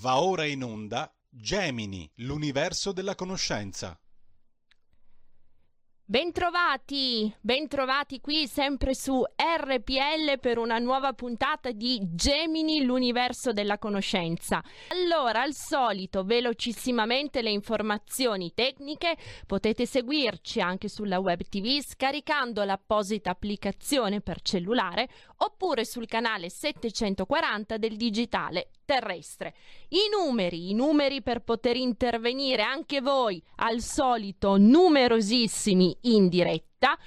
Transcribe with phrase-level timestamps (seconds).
[0.00, 4.00] Va ora in onda Gemini, l'universo della conoscenza.
[6.10, 14.60] Bentrovati, bentrovati qui sempre su RPL per una nuova puntata di Gemini, l'universo della conoscenza.
[14.88, 23.30] Allora, al solito, velocissimamente le informazioni tecniche, potete seguirci anche sulla web TV scaricando l'apposita
[23.30, 29.54] applicazione per cellulare oppure sul canale 740 del digitale terrestre.
[29.90, 36.98] I numeri, i numeri per poter intervenire anche voi al solito numerosissimi in diretta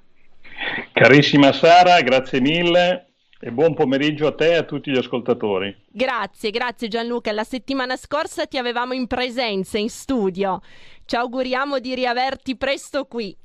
[0.92, 3.06] Carissima Sara, grazie mille
[3.40, 5.76] e buon pomeriggio a te e a tutti gli ascoltatori.
[5.88, 7.32] Grazie, grazie Gianluca.
[7.32, 10.60] La settimana scorsa ti avevamo in presenza in studio.
[11.04, 13.36] Ci auguriamo di riaverti presto qui.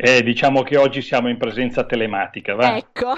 [0.00, 2.76] Eh, diciamo che oggi siamo in presenza telematica, va?
[2.76, 3.14] Ecco.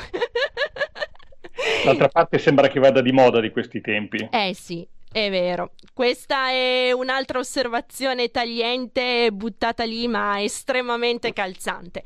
[1.85, 4.29] D'altra parte sembra che vada di moda di questi tempi.
[4.31, 5.73] Eh sì, è vero.
[5.93, 12.03] Questa è un'altra osservazione tagliente buttata lì, ma estremamente calzante.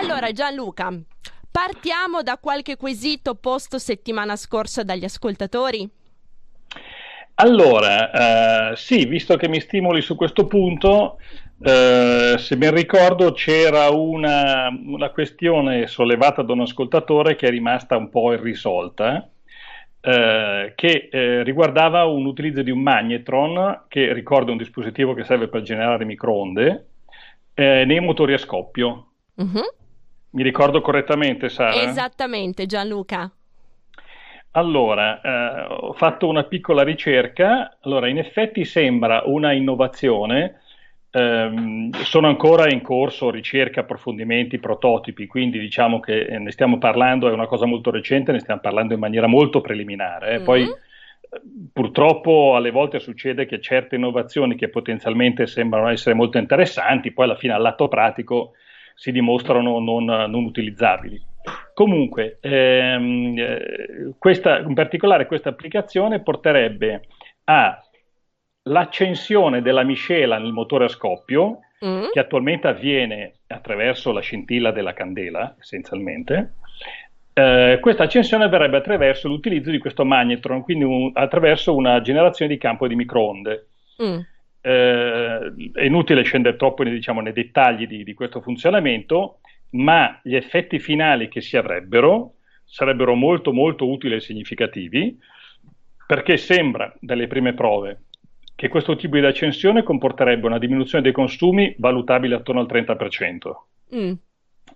[0.00, 0.92] Allora, Gianluca,
[1.50, 5.88] partiamo da qualche quesito posto settimana scorsa dagli ascoltatori.
[7.36, 11.18] Allora, eh, sì, visto che mi stimoli su questo punto,
[11.60, 17.96] eh, se ben ricordo c'era una, una, questione sollevata da un ascoltatore che è rimasta
[17.96, 19.28] un po' irrisolta,
[20.00, 25.48] eh, che eh, riguardava un utilizzo di un magnetron, che ricorda un dispositivo che serve
[25.48, 26.86] per generare microonde,
[27.54, 29.06] eh, nei motori a scoppio.
[29.34, 29.74] Uh-huh.
[30.30, 31.82] Mi ricordo correttamente, Sara?
[31.82, 33.30] Esattamente, Gianluca.
[34.52, 40.60] Allora, eh, ho fatto una piccola ricerca, allora in effetti sembra una innovazione,
[41.10, 47.32] ehm, sono ancora in corso ricerche, approfondimenti, prototipi, quindi diciamo che ne stiamo parlando, è
[47.32, 50.28] una cosa molto recente, ne stiamo parlando in maniera molto preliminare.
[50.28, 50.34] Eh.
[50.36, 50.44] Mm-hmm.
[50.44, 50.68] Poi
[51.72, 57.36] purtroppo alle volte succede che certe innovazioni che potenzialmente sembrano essere molto interessanti, poi alla
[57.36, 58.52] fine al lato pratico
[58.94, 61.20] si dimostrano non, non utilizzabili.
[61.72, 67.02] Comunque, ehm, eh, questa, in particolare questa applicazione porterebbe
[68.62, 72.10] all'accensione della miscela nel motore a scoppio, mm.
[72.12, 76.54] che attualmente avviene attraverso la scintilla della candela, essenzialmente.
[77.32, 82.58] Eh, questa accensione avverrebbe attraverso l'utilizzo di questo magnetron, quindi un, attraverso una generazione di
[82.58, 83.66] campo di microonde.
[84.02, 84.18] Mm.
[84.60, 89.40] Eh, è inutile scendere troppo diciamo, nei dettagli di, di questo funzionamento,
[89.70, 92.34] ma gli effetti finali che si avrebbero
[92.68, 95.18] sarebbero molto molto utili e significativi
[96.06, 98.02] perché sembra dalle prime prove
[98.58, 103.52] che questo tipo di accensione comporterebbe una diminuzione dei consumi valutabile attorno al 30%.
[103.94, 104.12] Mm.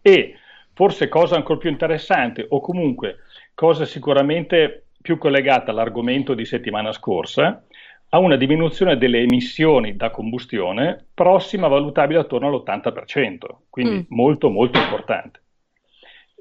[0.00, 0.36] E
[0.72, 3.16] forse cosa ancora più interessante o comunque
[3.54, 7.64] cosa sicuramente più collegata all'argomento di settimana scorsa,
[8.10, 13.38] a una diminuzione delle emissioni da combustione prossima valutabile attorno all'80%,
[13.68, 14.02] quindi mm.
[14.10, 15.40] molto molto importante.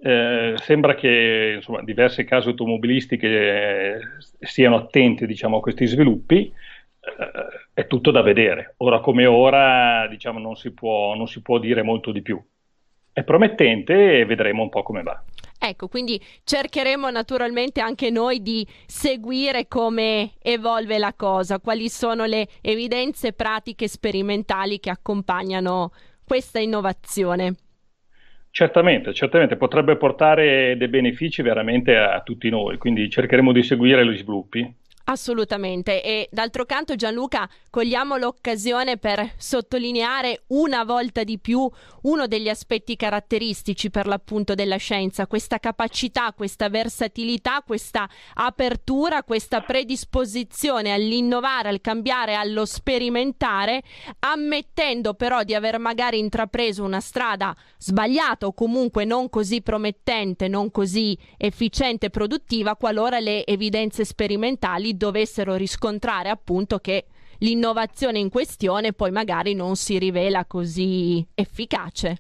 [0.03, 3.99] Eh, sembra che insomma, diverse case automobilistiche eh,
[4.41, 6.53] siano attenti diciamo, a questi sviluppi,
[7.73, 8.75] è tutto da vedere.
[8.77, 12.41] Ora come ora diciamo, non, si può, non si può dire molto di più.
[13.13, 15.21] È promettente e vedremo un po' come va.
[15.63, 22.47] Ecco, quindi cercheremo naturalmente anche noi di seguire come evolve la cosa, quali sono le
[22.61, 25.91] evidenze pratiche sperimentali che accompagnano
[26.25, 27.55] questa innovazione.
[28.49, 34.05] Certamente, certamente potrebbe portare dei benefici veramente a, a tutti noi, quindi cercheremo di seguire
[34.05, 34.79] gli sviluppi.
[35.05, 36.03] Assolutamente.
[36.03, 41.69] E d'altro canto Gianluca cogliamo l'occasione per sottolineare una volta di più
[42.03, 49.61] uno degli aspetti caratteristici per l'appunto della scienza, questa capacità, questa versatilità, questa apertura, questa
[49.61, 53.83] predisposizione all'innovare, al cambiare, allo sperimentare,
[54.19, 60.71] ammettendo però di aver magari intrapreso una strada sbagliata o comunque non così promettente, non
[60.71, 67.05] così efficiente e produttiva qualora le evidenze sperimentali dovessero riscontrare appunto che
[67.39, 72.17] l'innovazione in questione poi magari non si rivela così efficace.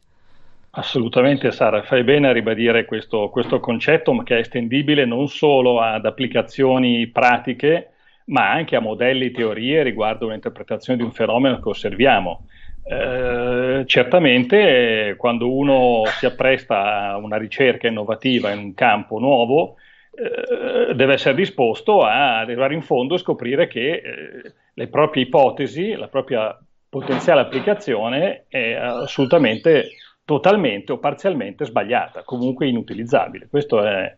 [0.71, 6.05] Assolutamente Sara, fai bene a ribadire questo, questo concetto che è estendibile non solo ad
[6.05, 7.89] applicazioni pratiche,
[8.25, 12.45] ma anche a modelli, teorie riguardo l'interpretazione di un fenomeno che osserviamo.
[12.83, 19.75] Eh, certamente quando uno si appresta a una ricerca innovativa in un campo nuovo,
[20.13, 25.93] eh, deve essere disposto a arrivare in fondo e scoprire che eh, le proprie ipotesi,
[25.93, 26.57] la propria
[26.89, 29.91] potenziale applicazione è assolutamente
[30.25, 33.47] totalmente o parzialmente sbagliata, comunque inutilizzabile.
[33.49, 34.15] Questo è,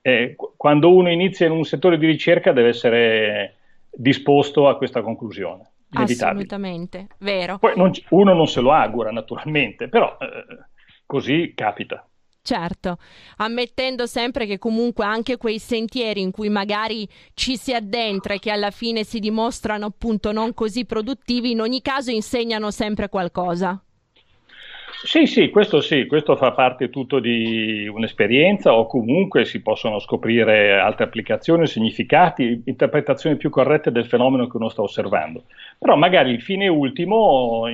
[0.00, 3.56] è, quando uno inizia in un settore di ricerca deve essere
[3.90, 5.70] disposto a questa conclusione.
[5.90, 7.58] Assolutamente, vero.
[7.58, 10.64] Poi non, uno non se lo augura naturalmente, però eh,
[11.06, 12.06] così capita.
[12.46, 12.98] Certo,
[13.38, 18.50] ammettendo sempre che comunque anche quei sentieri in cui magari ci si addentra e che
[18.50, 23.82] alla fine si dimostrano appunto non così produttivi, in ogni caso insegnano sempre qualcosa.
[25.04, 30.78] Sì, sì, questo sì, questo fa parte tutto di un'esperienza o comunque si possono scoprire
[30.78, 35.44] altre applicazioni, significati, interpretazioni più corrette del fenomeno che uno sta osservando.
[35.78, 37.64] Però magari il fine ultimo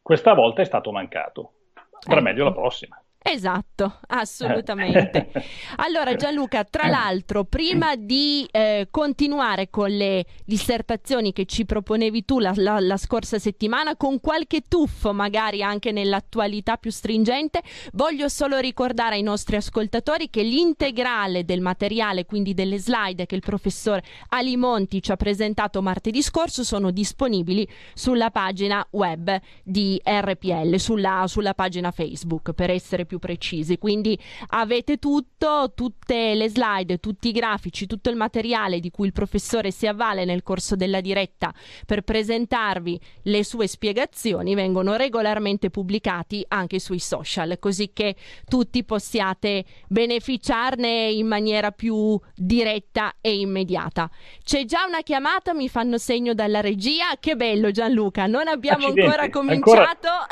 [0.00, 1.52] questa volta è stato mancato.
[1.98, 2.24] Sarà ecco.
[2.24, 3.03] meglio la prossima.
[3.26, 5.30] Esatto, assolutamente.
[5.76, 12.38] Allora Gianluca, tra l'altro, prima di eh, continuare con le dissertazioni che ci proponevi tu
[12.38, 17.62] la, la, la, scorsa settimana, con qualche tuffo magari anche nell'attualità più stringente,
[17.94, 23.40] voglio solo ricordare ai nostri ascoltatori che l'integrale del materiale, quindi delle slide che il
[23.40, 31.24] professor Alimonti ci ha presentato martedì scorso, sono disponibili sulla pagina web di RPL, sulla,
[31.26, 33.78] sulla pagina Facebook, per essere più più precisi.
[33.78, 34.18] Quindi
[34.48, 39.70] avete tutto, tutte le slide, tutti i grafici, tutto il materiale di cui il professore
[39.70, 41.52] si avvale nel corso della diretta
[41.86, 48.16] per presentarvi le sue spiegazioni vengono regolarmente pubblicati anche sui social, così che
[48.48, 54.10] tutti possiate beneficiarne in maniera più diretta e immediata.
[54.42, 57.04] C'è già una chiamata, mi fanno segno dalla regia.
[57.20, 60.08] Che bello Gianluca, non abbiamo Accidenti, ancora cominciato.
[60.08, 60.26] Ancora...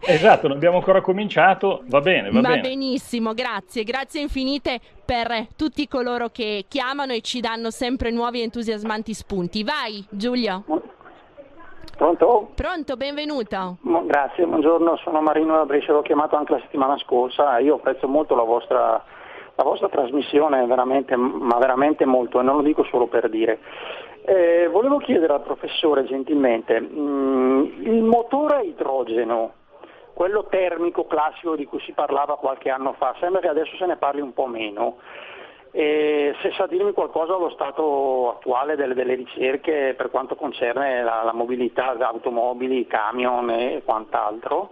[0.00, 2.60] esatto, non abbiamo ancora cominciato, va bene bene, va, va bene.
[2.62, 9.14] benissimo, grazie, grazie infinite per tutti coloro che chiamano e ci danno sempre nuovi entusiasmanti
[9.14, 9.62] spunti.
[9.64, 10.64] Vai Giulio.
[11.96, 12.50] Pronto?
[12.54, 13.78] Pronto, benvenuto.
[14.04, 18.34] Grazie, buongiorno, sono Marino da Brescia, l'ho chiamato anche la settimana scorsa, io apprezzo molto
[18.34, 19.02] la vostra,
[19.54, 23.60] la vostra trasmissione, veramente, ma veramente molto, e non lo dico solo per dire.
[24.26, 29.52] Eh, volevo chiedere al professore gentilmente, mh, mm, il motore a idrogeno
[30.16, 33.98] quello termico classico di cui si parlava qualche anno fa, sembra che adesso se ne
[33.98, 34.96] parli un po' meno.
[35.72, 41.22] E se sa dirmi qualcosa allo stato attuale delle, delle ricerche per quanto concerne la,
[41.22, 44.70] la mobilità, automobili, camion e quant'altro.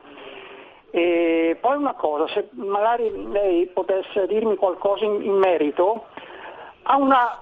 [0.91, 6.07] E poi una cosa, se magari lei potesse dirmi qualcosa in, in merito
[6.85, 7.39] a una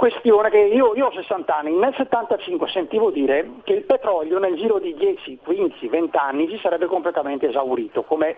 [0.00, 4.56] questione che io, io, ho 60 anni, nel 75 sentivo dire che il petrolio nel
[4.56, 8.34] giro di 10, 15, 20 anni si sarebbe completamente esaurito, come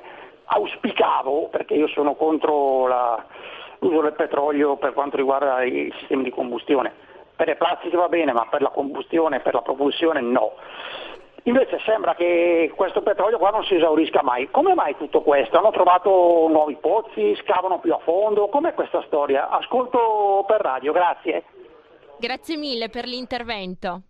[0.47, 3.25] auspicavo, perché io sono contro la,
[3.79, 6.93] l'uso del petrolio per quanto riguarda i sistemi di combustione.
[7.37, 10.55] Per le plastiche va bene, ma per la combustione, per la propulsione no.
[11.45, 14.49] Invece sembra che questo petrolio qua non si esaurisca mai.
[14.51, 15.59] Come mai tutto questo?
[15.59, 18.49] Hanno trovato nuovi pozzi, scavano più a fondo?
[18.49, 19.49] Com'è questa storia?
[19.49, 21.45] Ascolto per radio, grazie.
[22.19, 24.03] Grazie mille per l'intervento.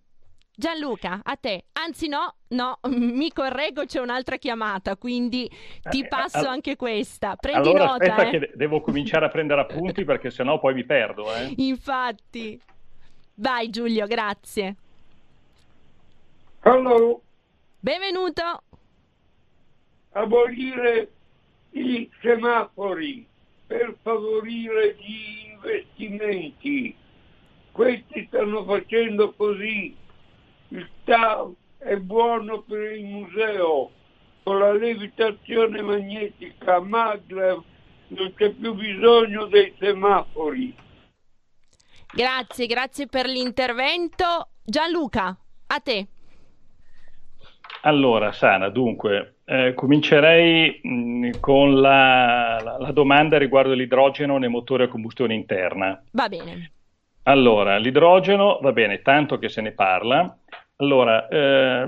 [0.55, 1.65] Gianluca, a te.
[1.73, 5.51] Anzi no, no, mi correggo, c'è un'altra chiamata, quindi
[5.89, 7.37] ti eh, passo anche questa.
[7.37, 8.05] Prendi allora, nota.
[8.15, 8.31] Aspetta eh.
[8.31, 11.33] che devo cominciare a prendere appunti perché sennò poi mi perdo.
[11.35, 11.55] Eh.
[11.65, 12.61] Infatti.
[13.37, 14.77] Vai Giulio, grazie.
[16.65, 17.19] Allora,
[17.81, 18.63] benvenuto.
[20.13, 21.11] Abolire
[21.71, 23.27] i semafori
[23.67, 26.95] per favorire gli investimenti.
[27.73, 29.97] Questi stanno facendo così.
[30.69, 33.91] Il TAV è buono per il museo.
[34.45, 37.61] Con la levitazione magnetica Maglev
[38.09, 40.77] non c'è più bisogno dei semafori.
[42.15, 44.51] Grazie, grazie per l'intervento.
[44.63, 46.07] Gianluca, a te.
[47.85, 54.49] Allora, Sana, dunque, eh, comincerei mh, mm, con la, la, la, domanda riguardo l'idrogeno nei
[54.49, 56.01] motori a combustione interna.
[56.13, 56.71] Va bene.
[57.25, 60.37] Allora, l'idrogeno, va bene, tanto che se ne parla.
[60.77, 61.87] Allora, eh,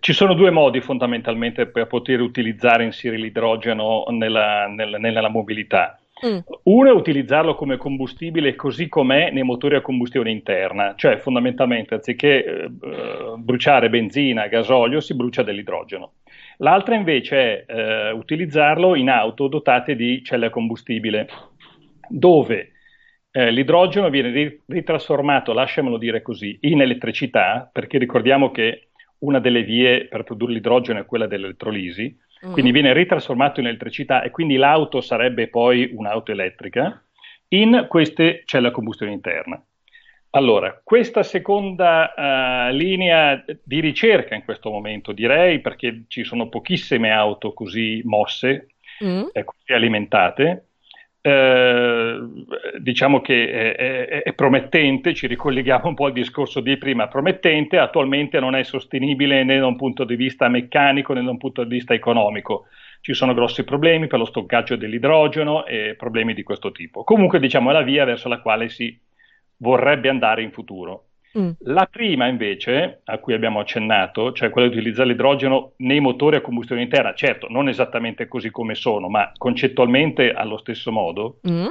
[0.00, 5.98] ci sono due modi fondamentalmente per poter utilizzare inserire l'idrogeno nella, nella, nella mobilità.
[6.24, 6.38] Mm.
[6.62, 12.44] Uno è utilizzarlo come combustibile così com'è nei motori a combustione interna, cioè fondamentalmente anziché
[12.44, 12.70] eh,
[13.36, 16.14] bruciare benzina, gasolio, si brucia dell'idrogeno.
[16.58, 21.28] L'altra invece è eh, utilizzarlo in auto dotate di celle a combustibile,
[22.08, 22.72] dove
[23.30, 30.06] eh, l'idrogeno viene ritrasformato, lasciamelo dire così, in elettricità, perché ricordiamo che una delle vie
[30.08, 32.16] per produrre l'idrogeno è quella dell'elettrolisi.
[32.52, 37.02] Quindi viene ritrasformato in elettricità e quindi l'auto sarebbe poi un'auto elettrica
[37.48, 39.62] in queste celle a combustione interna.
[40.30, 47.10] Allora, questa seconda uh, linea di ricerca in questo momento, direi, perché ci sono pochissime
[47.10, 48.68] auto così mosse
[49.02, 49.28] mm.
[49.32, 50.65] e così alimentate,
[51.26, 52.20] eh,
[52.78, 57.78] diciamo che è, è, è, promettente, ci ricolleghiamo un po' al discorso di prima, promettente,
[57.78, 61.64] attualmente non è sostenibile né da un punto di vista meccanico né da un punto
[61.64, 62.66] di vista economico.
[63.00, 67.02] Ci sono grossi problemi per lo stoccaggio dell'idrogeno e problemi di questo tipo.
[67.02, 68.96] Comunque diciamo è la via verso la quale si
[69.56, 71.06] vorrebbe andare in futuro.
[71.38, 71.50] Mm.
[71.60, 76.40] La prima invece, a cui abbiamo accennato, cioè quella di utilizzare l'idrogeno nei motori a
[76.40, 81.66] combustione interna, certo, non esattamente così come sono, ma concettualmente allo stesso modo, mm.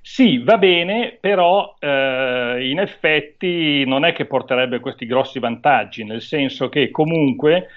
[0.00, 6.22] sì, va bene, però eh, in effetti non è che porterebbe questi grossi vantaggi, nel
[6.22, 7.68] senso che comunque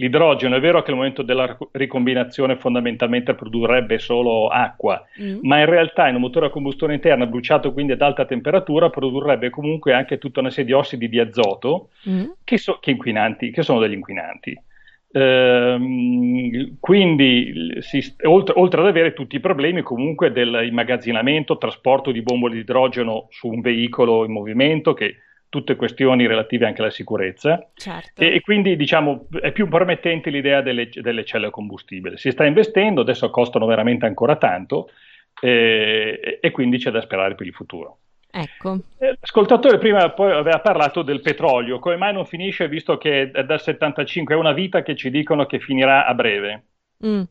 [0.00, 5.40] L'idrogeno è vero che al momento della ricombinazione fondamentalmente produrrebbe solo acqua, mm.
[5.42, 9.50] ma in realtà in un motore a combustione interna bruciato quindi ad alta temperatura produrrebbe
[9.50, 12.24] comunque anche tutta una serie di ossidi di azoto mm.
[12.42, 14.58] che, so, che, che, sono degli inquinanti.
[15.12, 22.54] Ehm, quindi si, oltre, oltre, ad avere tutti i problemi comunque dell'immagazzinamento, trasporto di bombole
[22.54, 25.16] di idrogeno su un veicolo in movimento che
[25.50, 28.22] tutte questioni relative anche alla sicurezza certo.
[28.22, 32.16] e, e, quindi diciamo è più promettente l'idea delle, delle, celle a combustibile.
[32.16, 34.90] Si sta investendo, adesso costano veramente ancora tanto
[35.42, 37.98] eh, e quindi c'è da sperare per il futuro.
[38.30, 38.78] Ecco.
[38.98, 43.60] Eh, l'ascoltatore prima poi aveva parlato del petrolio, come mai non finisce visto che dal
[43.60, 46.64] 75 è una vita che ci dicono che finirà a breve?
[47.04, 47.22] Mm.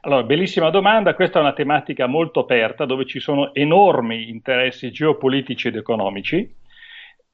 [0.00, 5.68] Allora, bellissima domanda, questa è una tematica molto aperta dove ci sono enormi interessi geopolitici
[5.68, 6.64] ed economici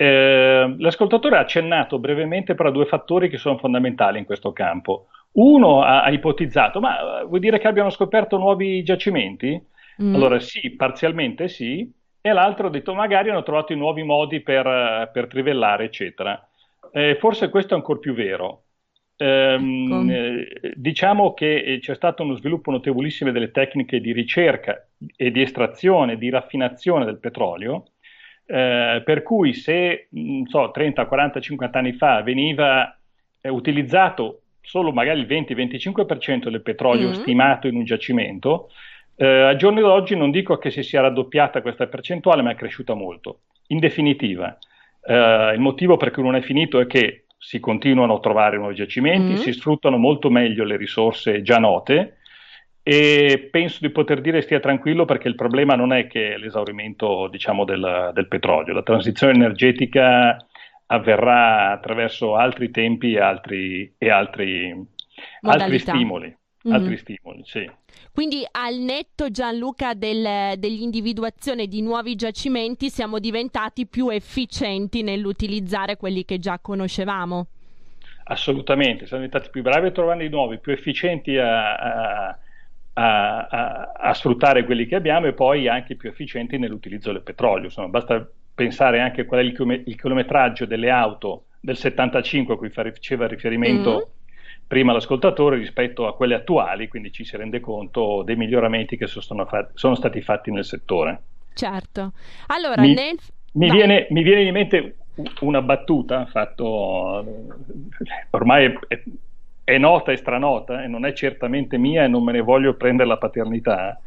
[0.03, 5.07] eh, l'ascoltatore ha accennato brevemente però a due fattori che sono fondamentali in questo campo.
[5.33, 9.61] Uno ha, ha ipotizzato, ma eh, vuol dire che abbiano scoperto nuovi giacimenti?
[10.03, 10.15] Mm.
[10.15, 11.89] Allora sì, parzialmente sì,
[12.21, 16.49] e l'altro ha detto magari hanno trovato i nuovi modi per, eh, per trivellare, eccetera.
[16.93, 18.65] Eh, forse questo è ancora più vero.
[19.17, 20.67] Ehm, ecco.
[20.67, 26.17] eh, diciamo che c'è stato uno sviluppo notevolissimo delle tecniche di ricerca e di estrazione,
[26.17, 27.85] di raffinazione del petrolio,
[28.47, 32.97] eh, per cui se non so, 30, 40, 50 anni fa veniva
[33.41, 37.21] eh, utilizzato solo magari il 20-25% del petrolio mm-hmm.
[37.21, 38.71] stimato in un giacimento,
[39.17, 42.95] eh, a giorni d'oggi non dico che si sia raddoppiata questa percentuale, ma è cresciuta
[42.95, 43.41] molto.
[43.69, 44.57] In definitiva,
[45.05, 48.77] eh, il motivo per cui non è finito è che si continuano a trovare nuovi
[48.77, 49.43] giacimenti, mm-hmm.
[49.43, 52.19] si sfruttano molto meglio le risorse già note,
[52.85, 57.65] e penso di poter dire stia tranquillo perché il problema non è che l'esaurimento diciamo,
[57.65, 60.37] del, del, petrolio, la transizione energetica
[60.87, 64.75] avverrà attraverso altri tempi e altri, e altri,
[65.43, 66.37] altri stimoli.
[66.67, 66.77] Mm-hmm.
[66.77, 67.71] Altri stimoli sì.
[68.13, 76.25] Quindi al netto Gianluca del, dell'individuazione di nuovi giacimenti siamo diventati più efficienti nell'utilizzare quelli
[76.25, 77.47] che già conoscevamo.
[78.25, 82.39] Assolutamente, siamo diventati più bravi a trovare di nuovi, più efficienti a, a
[82.95, 87.65] a, a, a, sfruttare quelli che abbiamo e poi anche più efficienti nell'utilizzo del petrolio.
[87.65, 92.57] Insomma, basta pensare anche a qual è il, il, chilometraggio delle auto del 75 a
[92.59, 94.67] cui faceva riferimento mm.
[94.67, 99.47] prima l'ascoltatore rispetto a quelle attuali, quindi ci si rende conto dei miglioramenti che sono,
[99.47, 101.23] fatti, sono stati fatti nel settore.
[101.55, 102.13] Certo.
[102.49, 103.17] Allora, mi, nel...
[103.53, 104.97] mi, viene, mi viene in mente
[105.41, 107.23] una battuta fatto
[108.31, 109.03] ormai è, è
[109.79, 113.17] nota e stranota e non è certamente mia e non me ne voglio prendere la
[113.19, 114.01] paternità,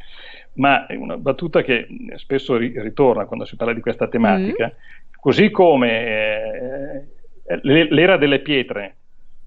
[0.54, 1.86] ma è una battuta che
[2.16, 5.14] spesso ri- ritorna quando si parla di questa tematica, mm.
[5.20, 7.04] così come
[7.44, 8.96] eh, l'era delle pietre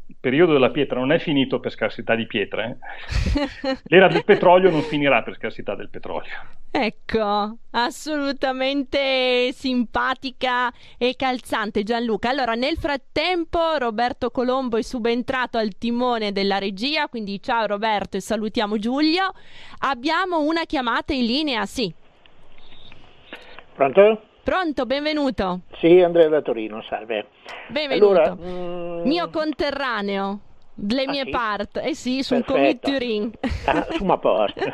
[0.10, 2.80] il periodo della pietra non è finito per scarsità di pietre,
[3.84, 6.32] l'era del petrolio non finirà per scarsità del petrolio.
[6.72, 12.30] Ecco, assolutamente simpatica e calzante Gianluca.
[12.30, 18.22] Allora, nel frattempo Roberto Colombo è subentrato al timone della regia, quindi ciao Roberto e
[18.22, 19.32] salutiamo Giulio.
[19.82, 21.94] Abbiamo una chiamata in linea, sì.
[23.76, 24.24] Pronto?
[24.50, 25.60] Pronto, benvenuto.
[25.74, 27.28] Sì, Andrea da Torino, salve.
[27.68, 28.20] Benvenuto.
[28.20, 29.02] Allora, mm...
[29.06, 30.40] Mio conterraneo.
[30.74, 31.30] Le ah, mie sì?
[31.30, 33.32] part, eh sì, su un commit Turing.
[33.66, 34.74] Ah, su una porta.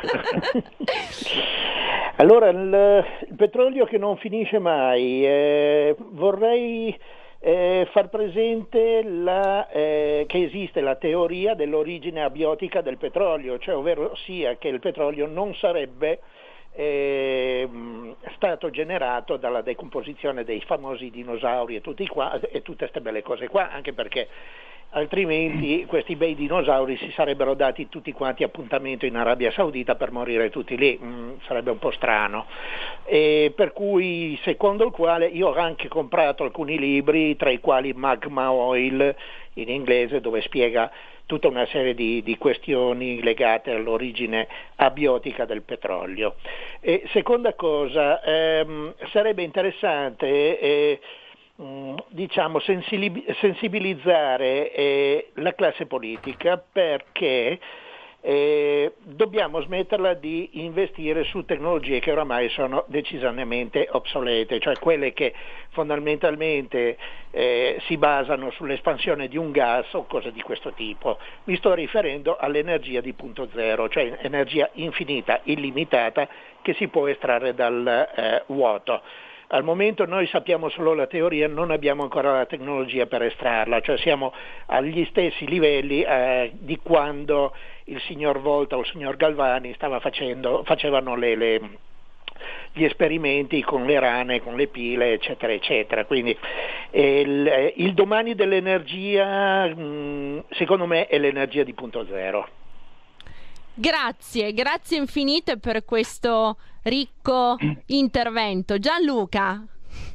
[2.16, 6.98] allora, il, il, petrolio che non finisce mai, eh, vorrei
[7.40, 14.16] eh, far presente la, eh, che esiste la teoria dell'origine abiotica del petrolio, cioè ovvero
[14.24, 16.20] sia che il petrolio non sarebbe
[16.76, 17.68] eh,
[18.34, 23.70] stato generato dalla decomposizione dei famosi dinosauri e, qua, e tutte queste belle cose qua,
[23.70, 24.28] anche perché
[24.90, 30.50] altrimenti questi bei dinosauri si sarebbero dati tutti quanti appuntamento in Arabia Saudita per morire
[30.50, 32.46] tutti lì, mm, sarebbe un po' strano.
[33.04, 37.92] E per cui, secondo il quale, io ho anche comprato alcuni libri, tra i quali
[37.94, 39.14] Magma Oil
[39.56, 40.90] in inglese, dove spiega
[41.26, 44.46] tutta una serie di, di questioni legate all'origine
[44.76, 46.36] abiotica del petrolio.
[46.80, 50.58] E seconda cosa, ehm, sarebbe interessante...
[50.58, 51.00] Eh,
[51.62, 57.58] Mm, diciamo, sensibilizzare eh, la classe politica perché
[58.20, 65.32] eh, dobbiamo smetterla di investire su tecnologie che oramai sono decisamente obsolete, cioè quelle che
[65.70, 66.96] fondamentalmente
[67.30, 71.18] eh, si basano sull'espansione di un gas o cose di questo tipo.
[71.44, 76.28] Mi sto riferendo all'energia di punto zero, cioè energia infinita, illimitata
[76.62, 79.02] che si può estrarre dal eh, vuoto.
[79.48, 83.96] Al momento noi sappiamo solo la teoria, non abbiamo ancora la tecnologia per estrarla, cioè
[83.98, 84.32] siamo
[84.66, 91.14] agli stessi livelli eh, di quando il signor Volta o il signor Galvani facendo, facevano
[91.14, 91.60] le, le,
[92.72, 96.04] gli esperimenti con le rane, con le pile, eccetera, eccetera.
[96.06, 96.36] Quindi
[96.90, 102.48] eh, il, il, domani dell'energia, mh, mm, secondo me, è l'energia di punto zero.
[103.78, 107.56] Grazie, grazie infinite per questo ricco
[107.86, 108.78] intervento.
[108.78, 109.62] Gianluca,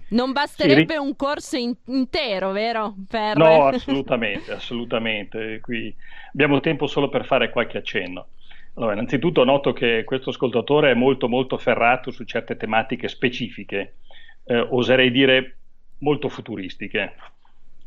[0.09, 2.95] non basterebbe un corso in- intero, vero?
[3.07, 3.37] Per...
[3.37, 5.59] No, assolutamente, assolutamente.
[5.61, 5.95] Qui
[6.33, 8.29] abbiamo tempo solo per fare qualche accenno.
[8.73, 13.97] Allora, innanzitutto noto che questo ascoltatore è molto molto ferrato su certe tematiche specifiche,
[14.45, 15.57] eh, oserei dire
[15.99, 17.13] molto futuristiche.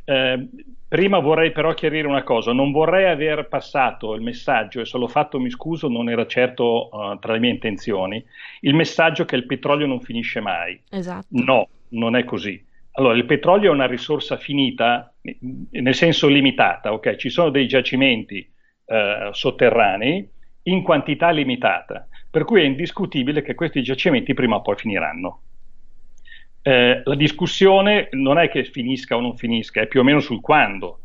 [0.04, 0.48] Eh,
[0.86, 5.08] prima vorrei però chiarire una cosa, non vorrei aver passato il messaggio, e se l'ho
[5.08, 8.24] fatto mi scuso, non era certo uh, tra le mie intenzioni,
[8.60, 10.80] il messaggio che il petrolio non finisce mai.
[10.90, 11.26] Esatto.
[11.30, 12.64] No, non è così.
[12.92, 15.12] Allora, il petrolio è una risorsa finita,
[15.70, 17.16] nel senso limitata, ok?
[17.16, 18.48] Ci sono dei giacimenti
[18.84, 20.28] uh, sotterranei
[20.66, 25.40] in quantità limitata, per cui è indiscutibile che questi giacimenti prima o poi finiranno.
[26.66, 30.40] Eh, la discussione non è che finisca o non finisca, è più o meno sul
[30.40, 31.00] quando.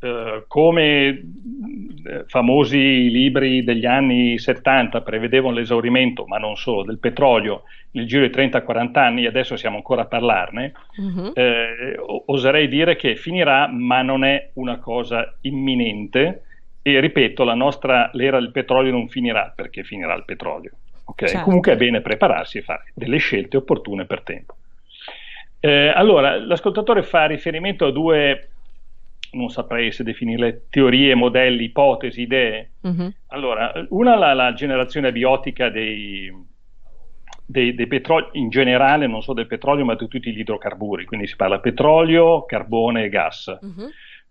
[0.00, 7.64] Eh, come eh, famosi libri degli anni 70 prevedevano l'esaurimento, ma non solo, del petrolio
[7.90, 11.32] nel giro di 30-40 anni, adesso siamo ancora a parlarne, uh-huh.
[11.34, 11.94] eh,
[12.26, 16.44] oserei dire che finirà, ma non è una cosa imminente.
[16.80, 20.70] E ripeto, la nostra l'era del petrolio non finirà perché finirà il petrolio.
[21.04, 21.28] Okay?
[21.28, 21.44] Certo.
[21.44, 24.56] Comunque è bene prepararsi e fare delle scelte opportune per tempo.
[25.64, 28.48] Eh, allora, l'ascoltatore fa riferimento a due,
[29.34, 32.72] non saprei se definirle teorie, modelli, ipotesi, idee.
[32.84, 33.08] Mm-hmm.
[33.28, 36.28] Allora, una la, la generazione abiotica dei,
[37.46, 41.28] dei, dei petroli, in generale, non solo del petrolio, ma di tutti gli idrocarburi, quindi
[41.28, 43.56] si parla petrolio, carbone e gas.
[43.64, 43.88] Mm-hmm.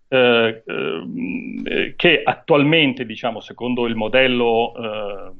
[0.08, 5.32] Eh, eh, che attualmente, diciamo, secondo il modello eh,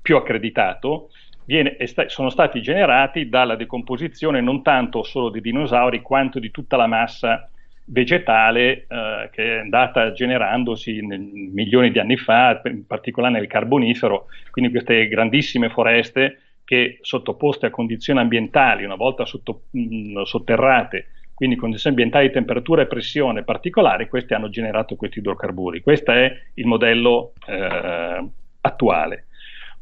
[0.00, 1.10] più accreditato,
[1.48, 6.86] viene, sono stati generati dalla decomposizione non tanto solo di dinosauri quanto di tutta la
[6.86, 7.48] massa
[7.86, 14.26] vegetale eh, che è andata generandosi nel, milioni di anni fa, in particolare nel Carbonifero,
[14.50, 21.56] quindi queste grandissime foreste che sottoposte a condizioni ambientali, una volta sotto, mh, sotterrate, quindi
[21.56, 25.80] condizioni ambientali di temperatura e pressione particolari, questi hanno generato questi idrocarburi.
[25.80, 28.28] Questo è il modello eh,
[28.60, 29.27] attuale.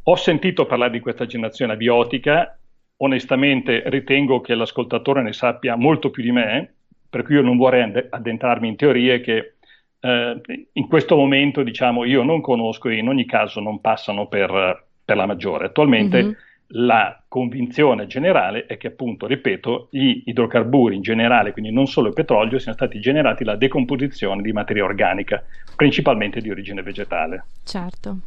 [0.09, 2.57] Ho sentito parlare di questa generazione abiotica,
[2.99, 6.75] onestamente ritengo che l'ascoltatore ne sappia molto più di me,
[7.11, 9.55] per cui io non vorrei addentrarmi in teorie che
[9.99, 10.41] eh,
[10.73, 15.17] in questo momento diciamo, io non conosco e in ogni caso non passano per, per
[15.17, 15.67] la maggiore.
[15.67, 16.33] Attualmente mm-hmm.
[16.69, 22.15] la convinzione generale è che appunto, ripeto, gli idrocarburi in generale, quindi non solo il
[22.15, 25.43] petrolio, siano stati generati dalla decomposizione di materia organica,
[25.75, 27.47] principalmente di origine vegetale.
[27.65, 28.19] Certo.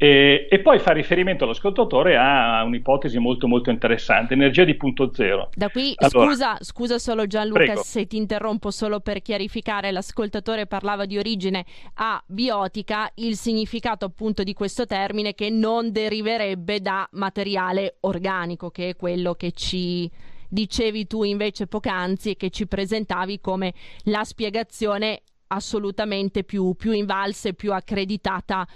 [0.00, 5.50] E, e, poi fa riferimento all'ascoltatore a un'ipotesi molto molto interessante, energia di punto zero.
[5.56, 7.82] Da qui, allora, scusa, scusa solo Gianluca prego.
[7.82, 14.52] se ti interrompo solo per chiarificare, l'ascoltatore parlava di origine abiotica, il significato appunto di
[14.52, 20.08] questo termine che non deriverebbe da materiale organico, che è quello che ci
[20.48, 27.48] dicevi tu invece poc'anzi e che ci presentavi come la spiegazione assolutamente più, più invalsa
[27.48, 28.66] e più accreditata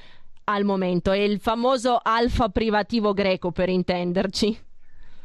[0.44, 1.12] al momento.
[1.12, 4.58] È il famoso alfa privativo greco per intenderci.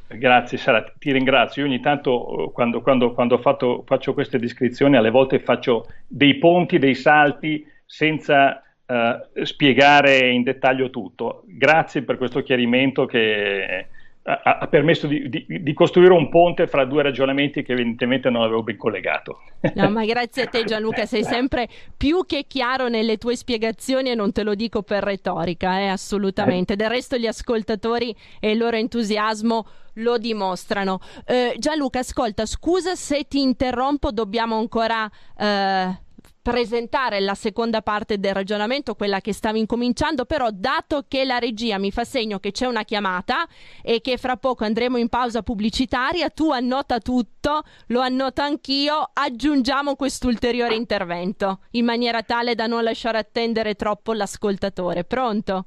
[0.07, 1.63] Grazie Sara, ti ringrazio.
[1.63, 6.79] Io ogni tanto quando, quando, quando fatto, faccio queste descrizioni alle volte faccio dei ponti,
[6.79, 11.43] dei salti senza uh, spiegare in dettaglio tutto.
[11.45, 13.87] Grazie per questo chiarimento che
[14.29, 18.41] ha, ha permesso di, di, di, costruire un ponte fra due ragionamenti che evidentemente non
[18.41, 19.39] avevo ben collegato.
[19.75, 24.15] No, ma grazie a te Gianluca, sei sempre più che chiaro nelle tue spiegazioni e
[24.15, 26.75] non te lo dico per retorica, eh, assolutamente.
[26.75, 30.99] Del resto gli ascoltatori e il loro entusiasmo lo dimostrano.
[31.25, 35.09] Eh, Gianluca, ascolta, scusa se ti interrompo, dobbiamo ancora...
[35.37, 36.05] Eh,
[36.49, 41.77] presentare la seconda parte del ragionamento, quella che stavi incominciando, però dato che la regia
[41.77, 43.45] mi fa segno che c'è una chiamata
[43.81, 49.97] e che fra poco andremo in pausa pubblicitaria, tu annota tutto, lo annoto anch'io, aggiungiamo
[49.97, 55.03] quest'ulteriore intervento in maniera tale da non lasciare attendere troppo l'ascoltatore.
[55.03, 55.65] Pronto?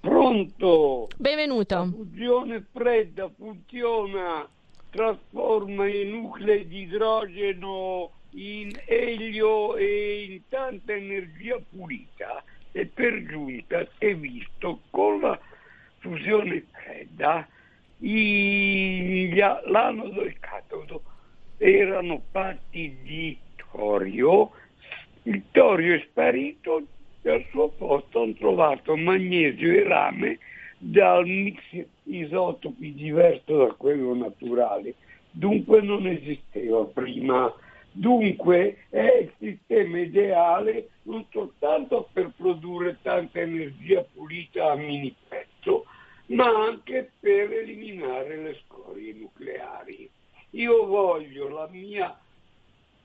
[0.00, 1.08] Pronto.
[1.14, 1.74] Benvenuto.
[1.74, 4.48] La fusione fredda funziona,
[4.88, 13.84] trasforma i nuclei di idrogeno in elio e in tanta energia pulita e per giunta
[13.98, 15.38] si è visto con la
[15.98, 17.48] fusione fredda.
[19.66, 21.02] L'anodo e il catodo
[21.58, 23.36] erano fatti di
[23.72, 24.52] torio,
[25.24, 26.86] il torio è sparito
[27.22, 30.38] e al suo posto hanno trovato magnesio e rame
[30.78, 31.60] dal mix
[32.04, 34.94] isotopi diverso da quello naturale,
[35.30, 37.52] dunque non esisteva prima
[37.92, 45.86] Dunque è il sistema ideale non soltanto per produrre tanta energia pulita a mini pezzo,
[46.26, 50.08] ma anche per eliminare le scorie nucleari.
[50.50, 52.16] Io voglio la mia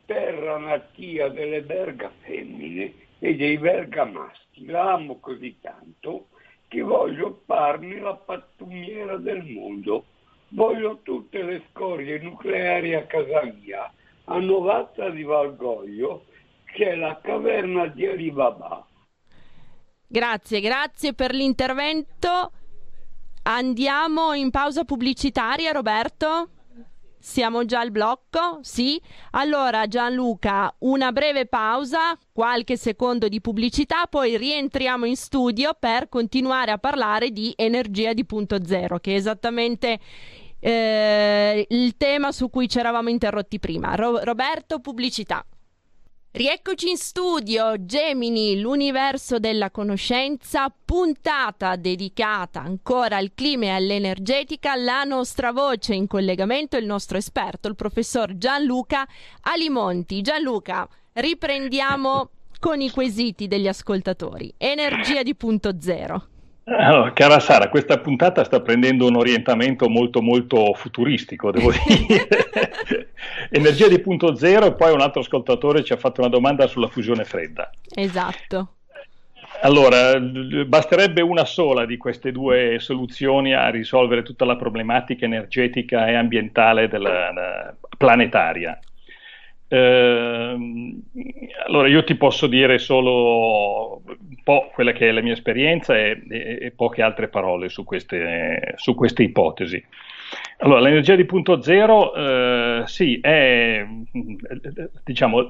[0.05, 6.27] terra natia delle verga femmine e dei verga maschi, la amo così tanto
[6.67, 10.05] che voglio farmi la pattumiera del mondo.
[10.49, 13.91] Voglio tutte le scorie nucleari a casa mia
[14.25, 16.25] a Novazza di Valgoglio,
[16.73, 18.85] che è la caverna di Alibaba.
[20.07, 22.51] Grazie, grazie per l'intervento.
[23.43, 26.49] Andiamo in pausa pubblicitaria, Roberto?
[27.19, 28.59] Siamo già al blocco?
[28.61, 29.01] Sì.
[29.31, 36.71] Allora Gianluca, una breve pausa, qualche secondo di pubblicità, poi rientriamo in studio per continuare
[36.71, 39.99] a parlare di energia di punto zero, che è esattamente
[40.65, 43.93] eh, il tema su cui ci eravamo interrotti prima.
[43.93, 45.45] Ro- Roberto, pubblicità.
[46.31, 55.03] Rieccoci in studio, Gemini, l'universo della conoscenza, puntata dedicata ancora al clima e all'energetica, la
[55.03, 59.07] nostra voce in collegamento, il nostro esperto, il professor Gianluca
[59.41, 60.21] Alimonti.
[60.21, 64.51] Gianluca, riprendiamo con i quesiti degli ascoltatori.
[64.57, 66.29] Energia di punto zero.
[66.67, 73.11] Allora, cara Sara, questa puntata sta prendendo un orientamento molto molto futuristico, devo dire.
[73.51, 76.87] Energia di punto zero e poi un altro ascoltatore ci ha fatto una domanda sulla
[76.87, 77.69] fusione fredda.
[77.93, 78.69] Esatto.
[79.61, 86.15] Allora, basterebbe una sola di queste due soluzioni a risolvere tutta la problematica energetica e
[86.15, 88.77] ambientale della, planetaria.
[89.67, 90.55] Eh,
[91.65, 96.23] allora io ti posso dire solo un po' quella che è la mia esperienza e,
[96.29, 99.83] e, e poche altre parole su queste, su queste, ipotesi.
[100.57, 103.85] Allora, l'energia di punto zero, eh, sì, è,
[105.03, 105.49] diciamo,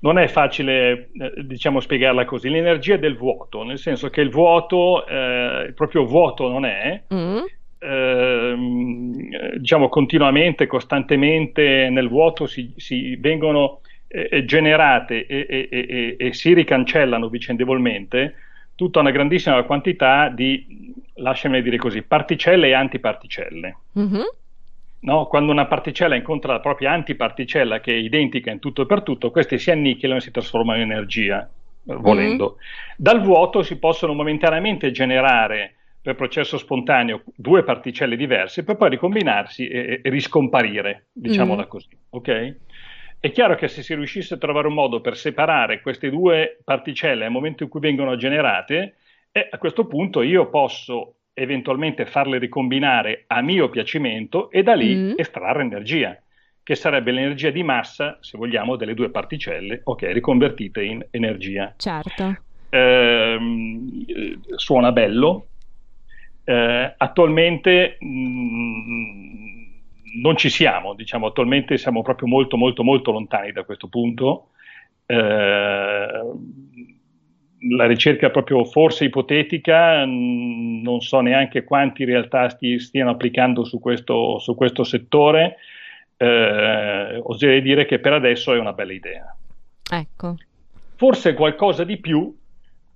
[0.00, 5.06] non è facile eh, diciamo, spiegarla così, l'energia del vuoto, nel senso che il vuoto,
[5.06, 7.44] eh, proprio vuoto non è, mm
[7.80, 16.16] Ehm, diciamo continuamente, costantemente nel vuoto si, si vengono eh, eh, generate e, e, e,
[16.18, 18.34] e, si ricancellano vicendevolmente
[18.74, 23.76] tutta una grandissima quantità di, lasciami dire così, particelle e antiparticelle.
[23.98, 24.22] Mm-hmm.
[25.00, 25.26] No?
[25.26, 29.30] Quando una particella incontra la propria antiparticella che è identica in tutto e per tutto,
[29.30, 31.48] queste si annichilano e si trasformano in energia,
[31.84, 32.56] volendo.
[32.56, 32.94] Mm-hmm.
[32.96, 35.74] Dal vuoto si possono momentaneamente generare
[36.08, 41.68] per processo spontaneo due particelle diverse per poi ricombinarsi e, e riscomparire, diciamola mm.
[41.68, 41.88] così.
[42.10, 42.56] Ok?
[43.20, 47.26] È chiaro che se si riuscisse a trovare un modo per separare queste due particelle
[47.26, 48.94] al momento in cui vengono generate,
[49.32, 54.94] eh, a questo punto io posso eventualmente farle ricombinare a mio piacimento e da lì
[54.94, 55.12] mm.
[55.16, 56.18] estrarre energia,
[56.62, 61.74] che sarebbe l'energia di massa, se vogliamo, delle due particelle, ok, riconvertite in energia.
[61.76, 62.34] Certo.
[62.70, 65.48] Ehm, eh, suona bello,
[66.48, 69.66] eh, attualmente mh, mm,
[70.22, 74.48] non ci siamo, diciamo, attualmente siamo proprio molto molto molto lontani da questo punto
[75.10, 75.16] Eh,
[77.60, 83.64] la ricerca proprio forse ipotetica, mh, non so neanche quanti in realtà sti, stiano applicando
[83.64, 85.56] su questo, su questo settore,
[86.18, 89.36] eh, oserei dire che per adesso è una bella idea.
[89.90, 90.36] Ecco.
[90.94, 92.36] Forse qualcosa di più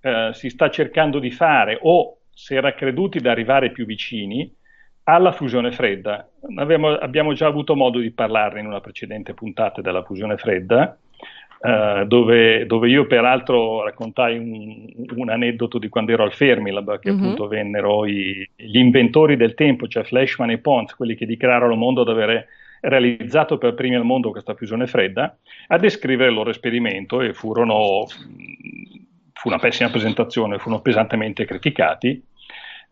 [0.01, 4.51] eh, si sta cercando di fare o si era creduti di arrivare più vicini
[5.05, 6.29] alla fusione fredda.
[6.57, 10.97] Abbiamo, abbiamo, già avuto modo di parlarne in una precedente puntata della fusione fredda,
[11.61, 17.11] eh, dove, dove, io peraltro raccontai un, un, aneddoto di quando ero al Fermilab, che
[17.11, 17.23] mm-hmm.
[17.23, 21.79] appunto vennero i, gli inventori del tempo, cioè Flashman e Pons, quelli che dichiararono al
[21.79, 22.49] mondo di avere
[22.81, 25.37] realizzato per primi al mondo questa fusione fredda,
[25.69, 28.07] a descrivere il loro esperimento e furono,
[29.43, 32.25] fu una pessima presentazione, furono pesantemente criticati.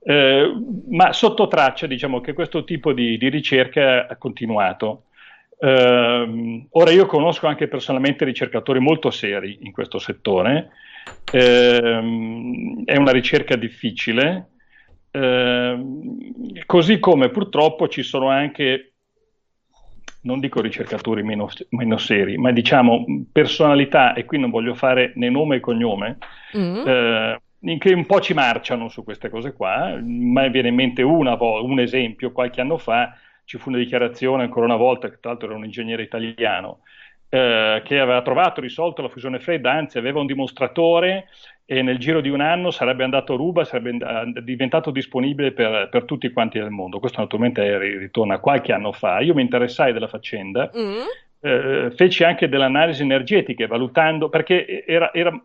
[0.03, 0.53] Eh,
[0.89, 5.05] ma sotto traccia diciamo che questo tipo di, di ricerca ha continuato.
[5.57, 10.71] Eh, ora io conosco anche personalmente ricercatori molto seri in questo settore,
[11.31, 11.79] eh,
[12.85, 14.49] è una ricerca difficile,
[15.13, 18.90] ehm, così come purtroppo ci sono anche,
[20.23, 25.31] non dico ricercatori meno, meno, seri, ma diciamo personalità, e qui non voglio fare né
[25.31, 26.19] nome né cognome,
[26.57, 26.87] mm.
[26.87, 27.41] eh,
[27.79, 31.79] che un po' ci marciano su queste cose qua, ma viene in mente una, un
[31.81, 35.57] esempio, qualche anno fa ci fu una dichiarazione ancora una volta, che tra l'altro era
[35.57, 36.81] un ingegnere italiano,
[37.31, 41.29] eh, che aveva trovato, risolto la fusione fredda, anzi aveva un dimostratore
[41.65, 43.97] e nel giro di un anno sarebbe andato a ruba, sarebbe
[44.43, 46.99] diventato disponibile per, per tutti quanti nel mondo.
[46.99, 49.21] Questo naturalmente ritorna qualche anno fa.
[49.21, 51.01] Io mi interessai della faccenda, mm.
[51.41, 55.41] eh, feci anche delle analisi energetiche, valutando, perché era, era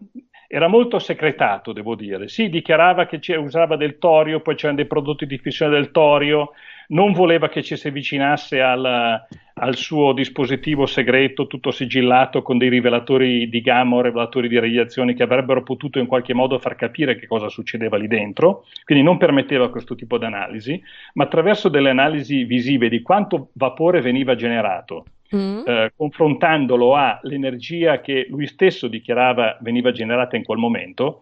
[0.48, 2.28] era molto secretato, devo dire.
[2.28, 6.52] Si dichiarava che usava del torio, poi c'erano dei prodotti di fissione del torio,
[6.88, 12.70] non voleva che ci si avvicinasse al, al, suo dispositivo segreto, tutto sigillato con dei
[12.70, 17.18] rivelatori di gamma o rivelatori di radiazioni che avrebbero potuto in qualche modo far capire
[17.18, 20.82] che cosa succedeva lì dentro, quindi non permetteva questo tipo di analisi,
[21.14, 25.62] ma attraverso delle analisi visive di quanto vapore veniva generato, mm.
[25.66, 31.22] eh, confrontandolo all'energia che lui stesso dichiarava veniva generata in quel momento,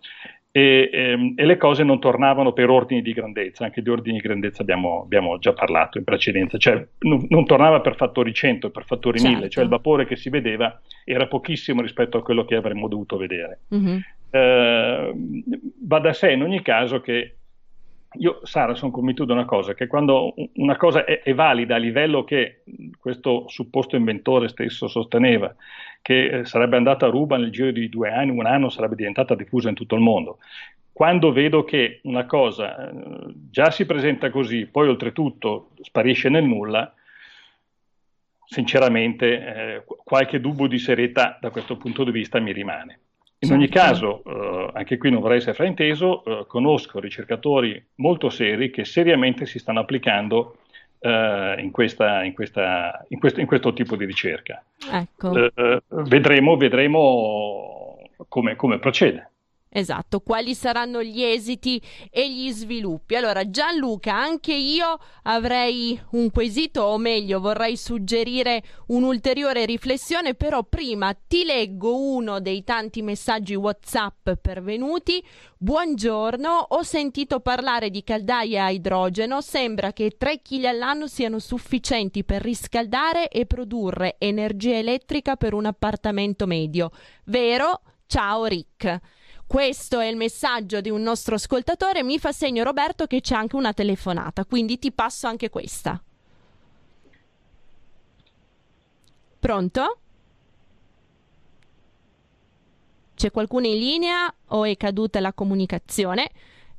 [0.56, 4.22] e, ehm, e, le cose non tornavano per ordini di grandezza, anche di ordini di
[4.22, 8.86] grandezza abbiamo, abbiamo già parlato in precedenza, cioè non, non, tornava per fattori 100, per
[8.86, 9.34] fattori certo.
[9.34, 13.18] 1000, cioè il vapore che si vedeva era pochissimo rispetto a quello che avremmo dovuto
[13.18, 13.62] vedere.
[13.74, 13.98] Mm-hmm.
[14.30, 15.13] Eh,
[15.88, 17.34] va da sé in ogni caso che
[18.15, 21.80] io, Sara, sono convinto di una cosa, che quando una cosa è, è, valida a
[21.80, 22.63] livello che
[22.99, 25.54] questo supposto inventore stesso sosteneva,
[26.02, 29.36] che eh, sarebbe andata a ruba nel giro di due anni, un anno sarebbe diventata
[29.36, 30.39] diffusa in tutto il mondo.
[30.91, 32.91] Quando vedo che una cosa eh,
[33.49, 36.93] già si presenta così, poi oltretutto sparisce nel nulla,
[38.45, 42.99] sinceramente eh, qualche dubbio di serietà da questo punto di vista mi rimane.
[43.44, 48.70] In ogni caso, eh, anche qui non vorrei essere frainteso, eh, conosco ricercatori molto seri
[48.72, 50.58] che seriamente si stanno applicando
[51.00, 54.64] eh, in, questa, in, questa, in, questo, in, questo, tipo di ricerca.
[54.92, 55.52] Ecco.
[55.54, 59.32] Eh, vedremo, vedremo come, come procede.
[59.76, 61.82] Esatto, quali saranno gli esiti
[62.12, 63.16] e gli sviluppi.
[63.16, 71.16] Allora, Gianluca, anche io avrei un quesito, o meglio, vorrei suggerire un'ulteriore riflessione, però prima
[71.16, 75.26] ti leggo uno dei tanti messaggi WhatsApp pervenuti.
[75.58, 82.24] Buongiorno, ho sentito parlare di caldaie a idrogeno, sembra che 3 kg all'anno siano sufficienti
[82.24, 86.92] per riscaldare e produrre energia elettrica per un appartamento medio.
[87.24, 87.82] Vero?
[88.06, 89.00] Ciao Rick.
[89.54, 92.02] Questo è il messaggio di un nostro ascoltatore.
[92.02, 96.02] Mi fa segno Roberto che c'è anche una telefonata, quindi ti passo anche questa.
[99.39, 100.00] Pronto?
[103.13, 106.32] C'è qualcuno in linea o è caduta la comunicazione?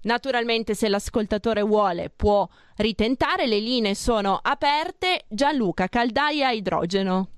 [0.02, 2.44] Naturalmente se l'ascoltatore vuole può
[2.78, 5.26] ritentare, le linee sono aperte.
[5.28, 7.28] Gianluca, caldaia a idrogeno.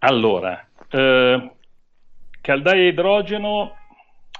[0.00, 1.53] Allora, eh,
[2.44, 3.74] Caldaia idrogeno,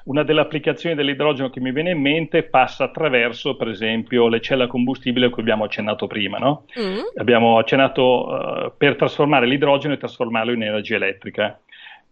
[0.05, 4.64] una delle applicazioni dell'idrogeno che mi viene in mente passa attraverso, per esempio, le celle
[4.64, 6.37] a combustibile a cui abbiamo accennato prima.
[6.37, 6.67] No?
[6.79, 6.99] Mm.
[7.17, 11.59] Abbiamo accennato uh, per trasformare l'idrogeno e trasformarlo in energia elettrica.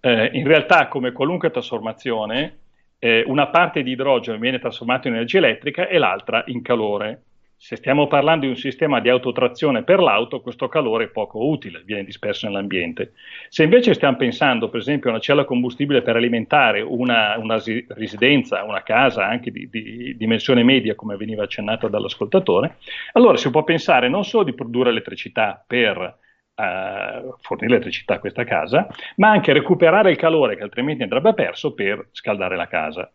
[0.00, 2.60] Eh, in realtà, come qualunque trasformazione,
[2.98, 7.20] eh, una parte di idrogeno viene trasformata in energia elettrica e l'altra in calore.
[7.64, 11.82] Se stiamo parlando di un sistema di autotrazione per l'auto, questo calore è poco utile,
[11.84, 13.12] viene disperso nell'ambiente.
[13.50, 18.64] Se invece stiamo pensando, per esempio, a una cella combustibile per alimentare una, una residenza,
[18.64, 22.78] una casa anche di, di, dimensione media, come veniva accennato dall'ascoltatore,
[23.12, 26.18] allora si può pensare non solo di produrre elettricità per
[26.54, 31.74] a fornire elettricità a questa casa, ma anche recuperare il calore che altrimenti andrebbe perso
[31.74, 33.08] per scaldare la casa.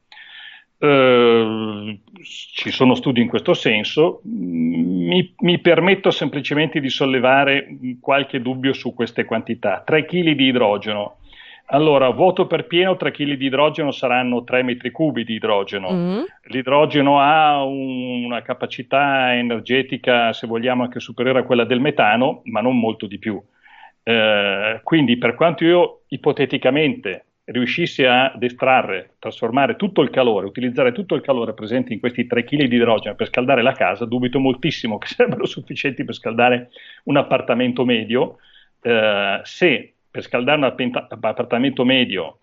[0.80, 8.74] Uh, ci sono studi in questo senso, mi, mi, permetto semplicemente di sollevare qualche dubbio
[8.74, 9.82] su queste quantità.
[9.84, 11.18] 3 kg di idrogeno
[11.70, 15.92] allora, vuoto per pieno, 3 kg di idrogeno saranno 3 metri cubi di idrogeno.
[15.92, 16.22] Mm.
[16.44, 22.62] L'idrogeno ha un, una capacità energetica, se vogliamo, anche superiore a quella del metano, ma
[22.62, 23.42] non molto di più.
[24.02, 31.16] Eh, quindi, per quanto io ipoteticamente riuscissi ad estrarre, trasformare tutto il calore, utilizzare tutto
[31.16, 34.98] il calore presente in questi 3 kg di idrogeno per scaldare la casa, dubito moltissimo
[34.98, 36.70] che sarebbero sufficienti per scaldare
[37.04, 38.38] un appartamento medio.
[38.82, 42.40] Eh, se per scaldare un appartamento medio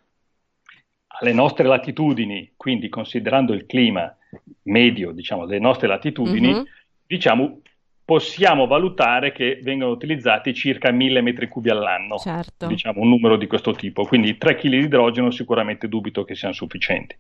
[1.07, 4.15] alle nostre latitudini, quindi considerando il clima
[4.63, 6.63] medio diciamo, delle nostre latitudini, mm-hmm.
[7.07, 7.61] diciamo,
[8.05, 12.67] possiamo valutare che vengono utilizzati circa 1000 metri cubi all'anno, certo.
[12.67, 16.53] diciamo un numero di questo tipo, quindi 3 kg di idrogeno sicuramente dubito che siano
[16.53, 17.17] sufficienti.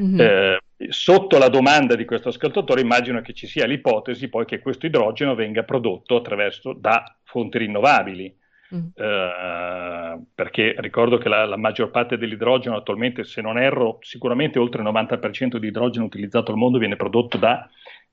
[0.00, 0.20] Mm-hmm.
[0.20, 4.86] Eh, sotto la domanda di questo ascoltatore immagino che ci sia l'ipotesi poi che questo
[4.86, 8.36] idrogeno venga prodotto attraverso da fonti rinnovabili.
[8.74, 8.88] Mm.
[8.94, 14.82] Eh, perché ricordo che la, la, maggior parte dell'idrogeno attualmente, se non erro, sicuramente oltre
[14.82, 17.66] il 90% di idrogeno utilizzato al mondo viene prodotto da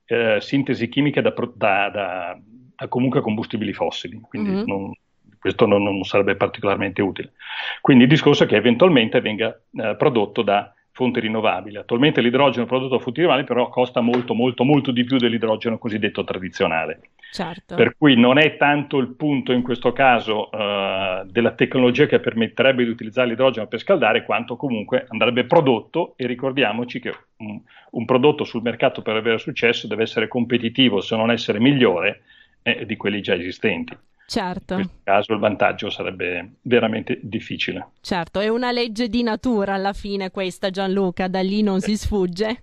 [0.06, 2.38] eh, sintesi chimiche da, da, da,
[2.76, 4.66] da, comunque combustibili fossili, quindi mm-hmm.
[4.66, 4.92] non,
[5.38, 7.32] questo non, non, sarebbe particolarmente utile.
[7.80, 11.76] Quindi il discorso è che eventualmente venga eh, prodotto da fonti rinnovabili.
[11.76, 16.24] Attualmente l'idrogeno prodotto da fonti rinnovabili però costa molto, molto, molto di più dell'idrogeno cosiddetto
[16.24, 17.00] tradizionale.
[17.36, 17.74] Certo.
[17.74, 22.82] Per cui non è tanto il punto in questo caso uh, della tecnologia che permetterebbe
[22.82, 28.44] di utilizzare l'idrogeno per scaldare, quanto comunque andrebbe prodotto e ricordiamoci che un, un prodotto
[28.44, 32.22] sul mercato per avere successo deve essere competitivo, se non essere migliore
[32.62, 33.94] eh, di quelli già esistenti.
[34.24, 34.72] Certo.
[34.72, 37.88] In questo caso il vantaggio sarebbe veramente difficile.
[38.00, 42.62] Certo, è una legge di natura alla fine questa Gianluca, da lì non si sfugge.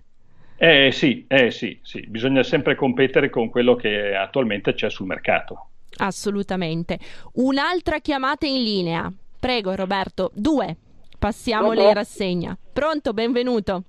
[0.66, 5.66] Eh sì, eh sì, sì, bisogna sempre competere con quello che attualmente c'è sul mercato.
[5.98, 6.98] Assolutamente.
[7.34, 9.12] Un'altra chiamata in linea.
[9.38, 10.74] Prego Roberto, due.
[11.18, 12.56] Passiamole in rassegna.
[12.72, 13.82] Pronto, benvenuto.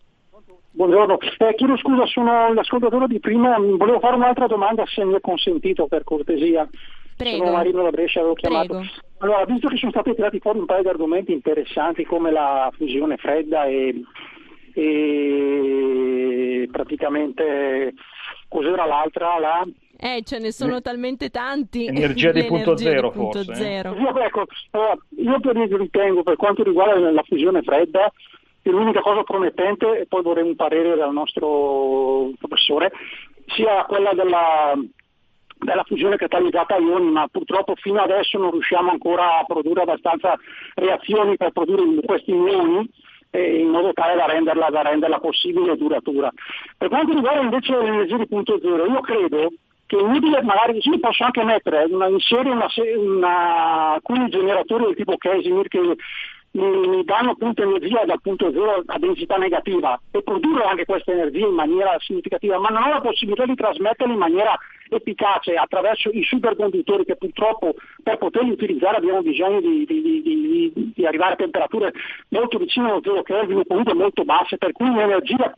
[0.71, 5.21] Buongiorno, eh, chiedo scusa, sono l'ascoltatore di prima, volevo fare un'altra domanda se mi è
[5.21, 6.67] consentito per cortesia.
[7.15, 7.37] Prego.
[7.37, 8.79] Sono Marino da Brescia, avevo chiamato.
[8.79, 8.85] Prego.
[9.19, 13.15] Allora, visto che sono stati tirati fuori un paio di argomenti interessanti come la fusione
[13.15, 14.01] fredda e,
[14.75, 17.93] e praticamente
[18.49, 19.39] cos'era l'altra?
[19.39, 19.65] La...
[19.97, 21.85] Eh, ce ne sono talmente tanti.
[21.85, 23.61] Energia di punto zero, di punto forse.
[23.61, 23.95] Zero.
[23.95, 24.23] Eh?
[24.25, 24.45] Ecco,
[25.17, 28.11] io per, ritengo, per quanto riguarda la fusione fredda,
[28.63, 32.91] l'unica cosa promettente, e poi vorrei un parere dal nostro professore,
[33.55, 34.73] sia quella della
[35.57, 40.37] della fusione catalizzata a ioni, ma purtroppo fino adesso non riusciamo ancora a produrre abbastanza
[40.75, 42.89] reazioni per produrre questi ioni
[43.37, 46.31] in modo tale da renderla, da renderla possibile e duratura.
[46.77, 49.49] Per quanto riguarda invece l'energia di punto zero, io credo
[49.85, 52.67] che è inutile magari sì, posso anche mettere una, inserire una,
[52.97, 55.79] una, alcuni generatori del tipo Casimir che
[56.55, 61.11] mi, mi danno appunto energia dal punto zero a densità negativa e produrre anche questa
[61.11, 64.57] energia in maniera significativa, ma non ho la possibilità di trasmetterla in maniera
[64.89, 71.05] efficace attraverso i superconduttori che purtroppo per poterli utilizzare abbiamo bisogno di, di, di, di
[71.05, 71.91] arrivare a temperature
[72.29, 75.53] molto vicine allo zero Kelvin o comunque molto basse, per cui l'energia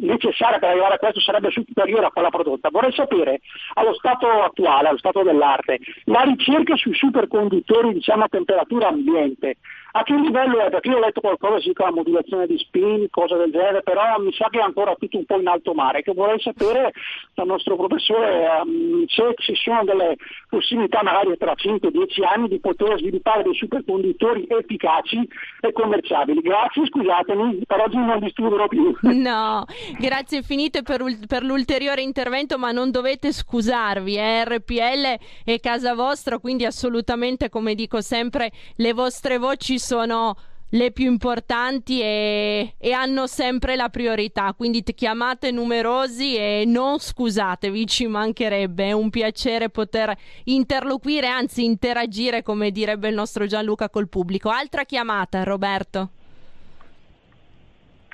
[0.00, 2.70] necessaria per arrivare a questo sarebbe superiore a quella prodotta.
[2.70, 3.40] Vorrei sapere,
[3.74, 9.56] allo stato attuale, allo stato dell'arte, la ricerca sui superconduttori diciamo, a temperatura ambiente
[9.92, 10.70] a che livello è?
[10.70, 14.32] Perché io ho letto qualcosa circa la modulazione di spin, cose del genere, però mi
[14.32, 16.92] sa che è ancora tutto un po' in alto mare, che vorrei sapere
[17.34, 20.16] dal nostro professore um, se ci sono delle
[20.48, 25.26] possibilità magari tra 5-10 anni di poter sviluppare dei superconduttori efficaci
[25.60, 26.40] e commerciabili.
[26.40, 28.96] Grazie, scusatemi, per oggi non disturberò più.
[29.20, 29.66] No,
[29.98, 34.44] grazie infinite per, per l'ulteriore intervento, ma non dovete scusarvi, eh?
[34.44, 40.36] RPL è casa vostra, quindi assolutamente, come dico sempre, le vostre voci sono
[40.70, 44.52] le più importanti e, e, hanno sempre la priorità.
[44.56, 48.88] Quindi chiamate numerosi e non scusatevi, ci mancherebbe.
[48.88, 54.50] È un piacere poter interloquire, anzi interagire, come direbbe il nostro Gianluca, col pubblico.
[54.50, 56.10] Altra chiamata, Roberto.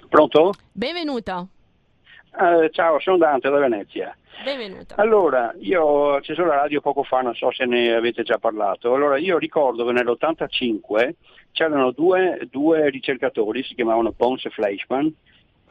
[0.08, 0.54] Pronto?
[0.72, 1.48] Benvenuto.
[2.38, 4.16] Uh, ciao, sono Dante da Venezia.
[4.44, 4.94] Benvenuto.
[4.98, 8.94] Allora, io ho acceso la radio poco fa, non so se ne avete già parlato.
[8.94, 11.10] Allora, io ricordo che nell'85
[11.56, 15.08] c'erano due, due ricercatori, si chiamavano Pons e Fleischmann,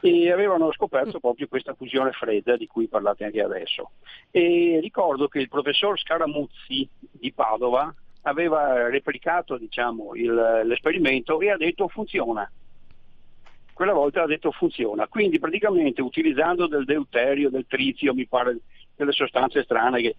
[0.00, 3.92] e avevano scoperto proprio questa fusione fredda di cui parlate anche adesso.
[4.32, 11.56] E ricordo che il professor Scaramuzzi di Padova aveva replicato diciamo, il, l'esperimento e ha
[11.56, 12.50] detto funziona.
[13.72, 15.06] Quella volta ha detto funziona.
[15.06, 18.58] Quindi praticamente utilizzando del deuterio, del trizio, mi pare
[18.96, 20.16] delle sostanze strane, che,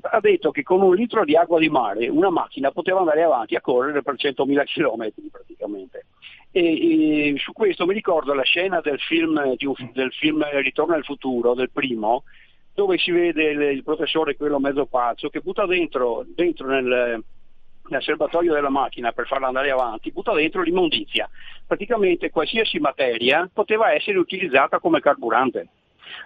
[0.00, 3.54] ha detto che con un litro di acqua di mare una macchina poteva andare avanti
[3.54, 6.06] a correre per 100.000 km praticamente.
[6.50, 11.54] E, e, su questo mi ricordo la scena del film, del film Ritorno al futuro,
[11.54, 12.24] del primo,
[12.74, 17.22] dove si vede il, il professore, quello mezzo pazzo, che butta dentro, dentro nel,
[17.88, 21.28] nel serbatoio della macchina per farla andare avanti, butta dentro l'immondizia.
[21.66, 25.68] Praticamente qualsiasi materia poteva essere utilizzata come carburante.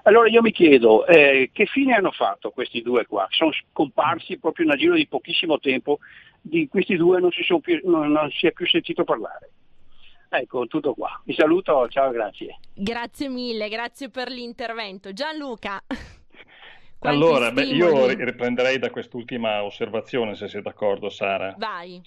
[0.05, 3.26] Allora io mi chiedo, eh, che fine hanno fatto questi due qua?
[3.31, 5.99] Sono scomparsi proprio in un giro di pochissimo tempo,
[6.41, 9.51] di questi due non si, più, non, non si è più sentito parlare.
[10.28, 11.20] Ecco, tutto qua.
[11.24, 12.61] Vi saluto, ciao, grazie.
[12.72, 15.12] Grazie mille, grazie per l'intervento.
[15.12, 15.83] Gianluca.
[17.01, 21.55] allora, beh, io riprenderei da quest'ultima osservazione, se sei d'accordo, Sara.
[21.59, 22.01] Vai.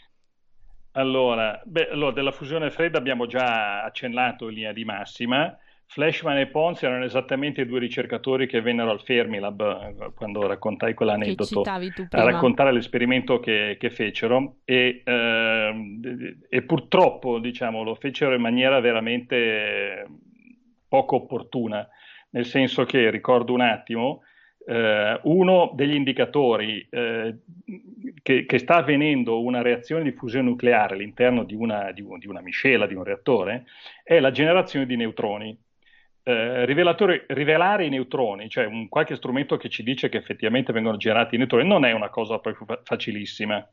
[0.93, 5.57] Allora, beh, allora, della fusione fredda abbiamo già accennato in linea di massima.
[5.93, 10.95] Flashman e Pons erano esattamente i due ricercatori che vennero al Fermilab eh, quando raccontai
[10.95, 14.55] quell'aneddoto a raccontare l'esperimento che, che fecero.
[14.65, 20.07] E, eh, e, purtroppo diciamo, lo fecero in maniera veramente
[20.87, 21.87] poco opportuna,
[22.31, 24.23] nel senso che ricordo un attimo
[24.65, 27.37] eh, uno degli indicatori eh,
[28.23, 32.27] che, che, sta avvenendo una reazione di fusione nucleare all'interno di una, di, un, di
[32.27, 33.65] una miscela, di un reattore,
[34.03, 35.55] è la generazione di neutroni
[36.23, 41.35] eh, rivelare i neutroni, cioè un qualche strumento che ci dice che effettivamente vengono generati
[41.35, 43.67] i neutroni, non è una cosa proprio facilissima.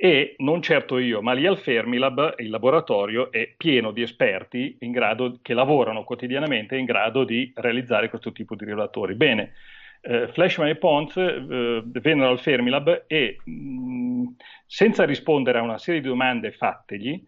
[0.00, 5.40] E non certo io, ma lì al Fermilab, il laboratorio è pieno di esperti grado,
[5.42, 9.14] che lavorano quotidianamente in grado di realizzare questo tipo di rivelatori.
[9.14, 9.54] Bene,
[10.02, 14.26] eh, Flashman e Pons eh, vennero al Fermilab e mh, mm,
[14.66, 17.20] senza rispondere a una serie di domande fattegli,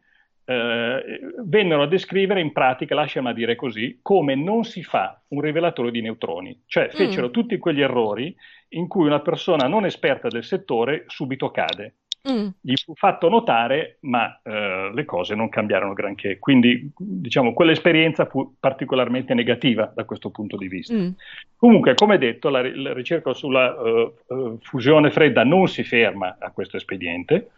[0.51, 5.92] eh, vennero a descrivere in pratica, lasciami dire così, come non si fa un rivelatore
[5.92, 6.62] di neutroni.
[6.66, 7.30] Cioè fecero mm.
[7.30, 8.34] tutti quegli errori
[8.70, 11.94] in cui una persona non esperta del settore subito cade.
[12.28, 12.48] Mm.
[12.61, 16.38] Gli fu fatto notare, ma eh, le cose non cambiarono granché.
[16.38, 20.94] Quindi, diciamo, quell'esperienza fu particolarmente negativa da questo punto di vista.
[20.94, 21.11] Mm.
[21.57, 26.51] Comunque, come detto, la, la ricerca sulla uh, uh, fusione fredda non si ferma a
[26.51, 27.53] questo espediente.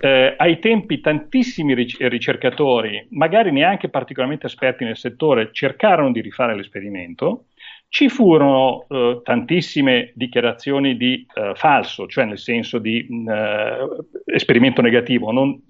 [0.00, 7.46] Eh, ai tempi tantissimi ricercatori, magari neanche particolarmente esperti nel settore, cercarono di rifare l'esperimento.
[7.88, 13.88] Ci furono eh, tantissime dichiarazioni di eh, falso, cioè nel senso di mh, eh,
[14.26, 15.32] esperimento negativo.
[15.32, 15.60] Non,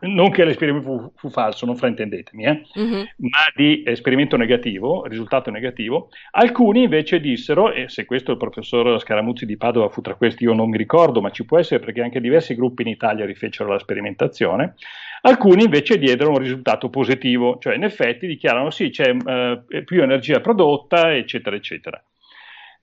[0.00, 3.02] non che l'esperimento fu, fu, falso, non fraintendetemi, eh, mm-hmm.
[3.16, 6.08] ma di esperimento negativo, risultato negativo.
[6.32, 10.52] Alcuni invece dissero, e se questo il professor Scaramuzzi di Padova fu tra questi, io
[10.52, 13.78] non mi ricordo, ma ci può essere perché anche diversi gruppi in Italia rifecero la
[13.78, 14.74] sperimentazione,
[15.22, 20.40] alcuni invece diedero un risultato positivo, cioè in effetti dichiarano sì, c'è eh, più energia
[20.40, 22.02] prodotta, eccetera, eccetera.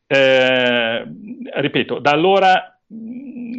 [0.09, 1.05] Eh,
[1.55, 2.77] ripeto, da allora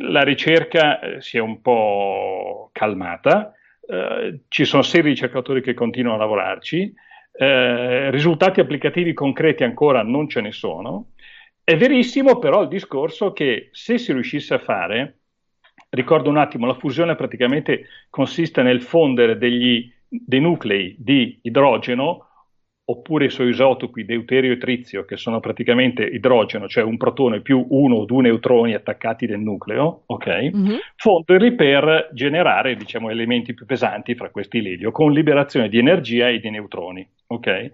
[0.01, 3.53] la ricerca eh, si è un po' calmata,
[3.89, 6.95] eh, ci sono seri ricercatori che continuano a lavorarci,
[7.33, 11.11] eh, risultati applicativi concreti ancora non ce ne sono.
[11.65, 15.19] È verissimo però il discorso che se si riuscisse a fare,
[15.91, 22.28] ricordo un attimo, la fusione praticamente consiste nel fondere degli, dei nuclei di idrogeno
[22.91, 27.67] oppure i suoi isotopi deuterio e trizio, che sono praticamente idrogeno, cioè un protone più
[27.69, 30.51] uno o due neutroni attaccati nel nucleo, ok?
[30.57, 30.77] Mm-hmm.
[30.97, 36.41] Fonderli per generare, diciamo, elementi più pesanti fra questi l'elio, con liberazione di energia e
[36.41, 37.71] di neutroni, ok?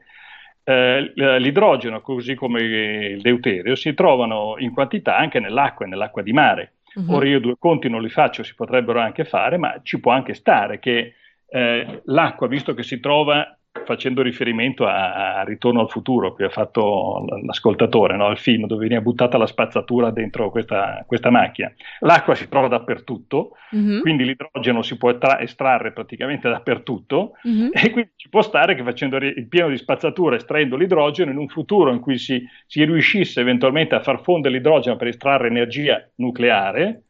[0.64, 6.32] Eh, l'idrogeno, così come il deuterio, si trovano in quantità anche nell'acqua e nell'acqua di
[6.32, 6.72] mare.
[6.98, 7.10] Mm-hmm.
[7.10, 10.34] Ora io due conti non li faccio, si potrebbero anche fare, ma ci può anche
[10.34, 11.14] stare che
[11.48, 16.48] eh, l'acqua, visto che si trova facendo riferimento a, a, Ritorno al futuro, che ha
[16.48, 18.30] fatto l'ascoltatore, no?
[18.30, 21.72] il film dove viene buttata la spazzatura dentro questa, questa macchina.
[22.00, 24.00] L'acqua si trova dappertutto, mm-hmm.
[24.00, 27.68] quindi l'idrogeno si può tra- estrarre praticamente dappertutto mm-hmm.
[27.74, 31.48] e quindi ci può stare che facendo il pieno di spazzatura, estraendo l'idrogeno, in un
[31.48, 37.03] futuro in cui si, si riuscisse eventualmente a far fondere l'idrogeno per estrarre energia nucleare,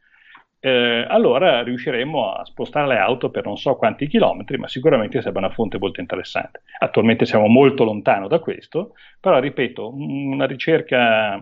[0.67, 5.41] eh, allora riusciremo a spostare le auto per non so quanti chilometri, ma sicuramente sarebbe
[5.41, 6.63] una fonte molto interessante.
[6.79, 11.37] Attualmente siamo molto lontano da questo, però ripeto, una ricerca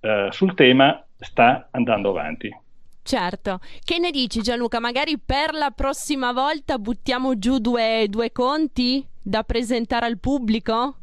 [0.00, 2.48] eh, sul tema sta andando avanti.
[3.02, 4.80] Certo, che ne dici Gianluca?
[4.80, 10.96] Magari per la prossima volta buttiamo giù due, due conti da presentare al pubblico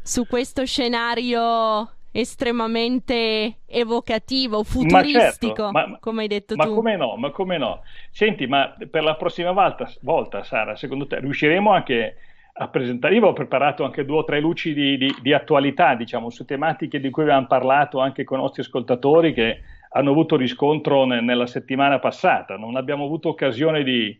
[0.00, 6.70] su questo scenario estremamente evocativo, futuristico, ma certo, ma, come hai detto ma tu.
[6.70, 7.82] Ma come no, ma come no?
[8.10, 12.16] Senti, ma per la prossima volta, volta Sara, secondo te riusciremo anche
[12.52, 13.14] a presentare?
[13.14, 17.00] Io avevo preparato anche due o tre luci di, di, di attualità, diciamo, su tematiche
[17.00, 19.60] di cui abbiamo parlato anche con i nostri ascoltatori che
[19.92, 22.56] hanno avuto riscontro ne, nella settimana passata.
[22.56, 24.18] Non abbiamo avuto occasione di,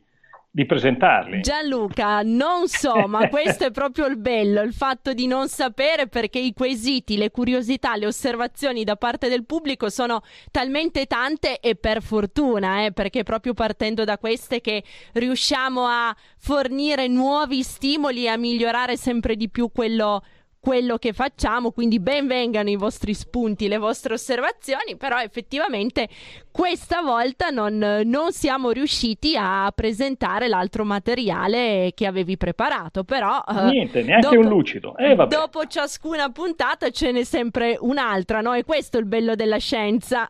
[0.52, 1.42] di presentarli.
[1.42, 6.40] Gianluca, non so, ma questo è proprio il bello, il fatto di non sapere perché
[6.40, 12.02] i quesiti, le curiosità, le osservazioni da parte del pubblico sono talmente tante e per
[12.02, 14.82] fortuna, eh, perché proprio partendo da queste che
[15.12, 20.22] riusciamo a fornire nuovi stimoli e a migliorare sempre di più quello
[20.60, 26.08] quello che facciamo, quindi ben vengano i vostri spunti, le vostre osservazioni, però effettivamente
[26.52, 33.42] questa volta non, non siamo riusciti a presentare l'altro materiale che avevi preparato, però...
[33.48, 34.96] Eh, Niente, neanche dopo, un lucido.
[34.98, 38.52] Eh, dopo ciascuna puntata ce n'è sempre un'altra, no?
[38.52, 40.28] E questo è il bello della scienza.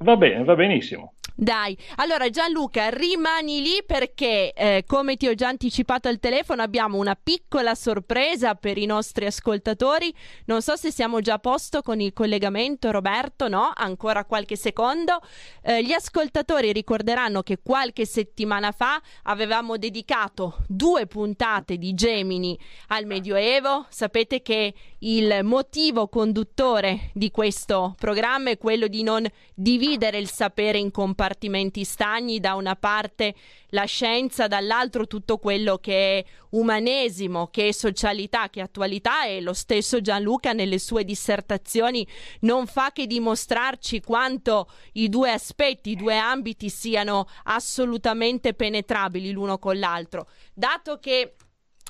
[0.00, 1.14] Va bene, va benissimo.
[1.40, 6.98] Dai, allora Gianluca, rimani lì perché, eh, come ti ho già anticipato al telefono, abbiamo
[6.98, 10.12] una piccola sorpresa per i nostri ascoltatori.
[10.46, 13.70] Non so se siamo già a posto con il collegamento, Roberto, no?
[13.72, 15.20] Ancora qualche secondo.
[15.62, 22.58] Eh, gli ascoltatori ricorderanno che qualche settimana fa avevamo dedicato due puntate di Gemini
[22.88, 23.86] al Medioevo.
[23.90, 29.24] Sapete che il motivo conduttore di questo programma è quello di non
[29.54, 33.34] dividere il sapere in compartimenti stagni, da una parte
[33.68, 39.40] la scienza, dall'altro tutto quello che è umanesimo, che è socialità, che è attualità e
[39.40, 42.06] lo stesso Gianluca nelle sue dissertazioni
[42.40, 49.58] non fa che dimostrarci quanto i due aspetti, i due ambiti siano assolutamente penetrabili l'uno
[49.58, 50.28] con l'altro.
[50.54, 51.34] Dato che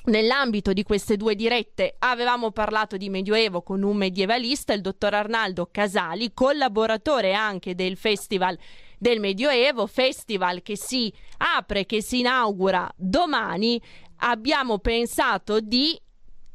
[0.05, 5.67] Nell'ambito di queste due dirette avevamo parlato di Medioevo con un medievalista, il dottor Arnaldo
[5.69, 8.57] Casali, collaboratore anche del Festival
[8.97, 13.81] del Medioevo, festival che si apre, che si inaugura domani,
[14.17, 15.99] abbiamo pensato di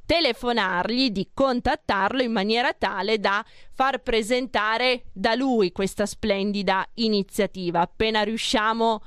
[0.07, 7.81] telefonargli, di contattarlo in maniera tale da far presentare da lui questa splendida iniziativa.
[7.81, 9.03] Appena riusciamo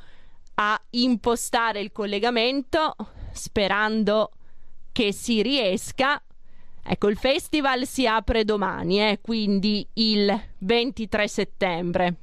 [0.55, 2.95] a impostare il collegamento,
[3.37, 4.31] sperando
[4.91, 6.21] che si riesca,
[6.89, 12.15] Ecco, il festival si apre domani, eh, quindi il 23 settembre.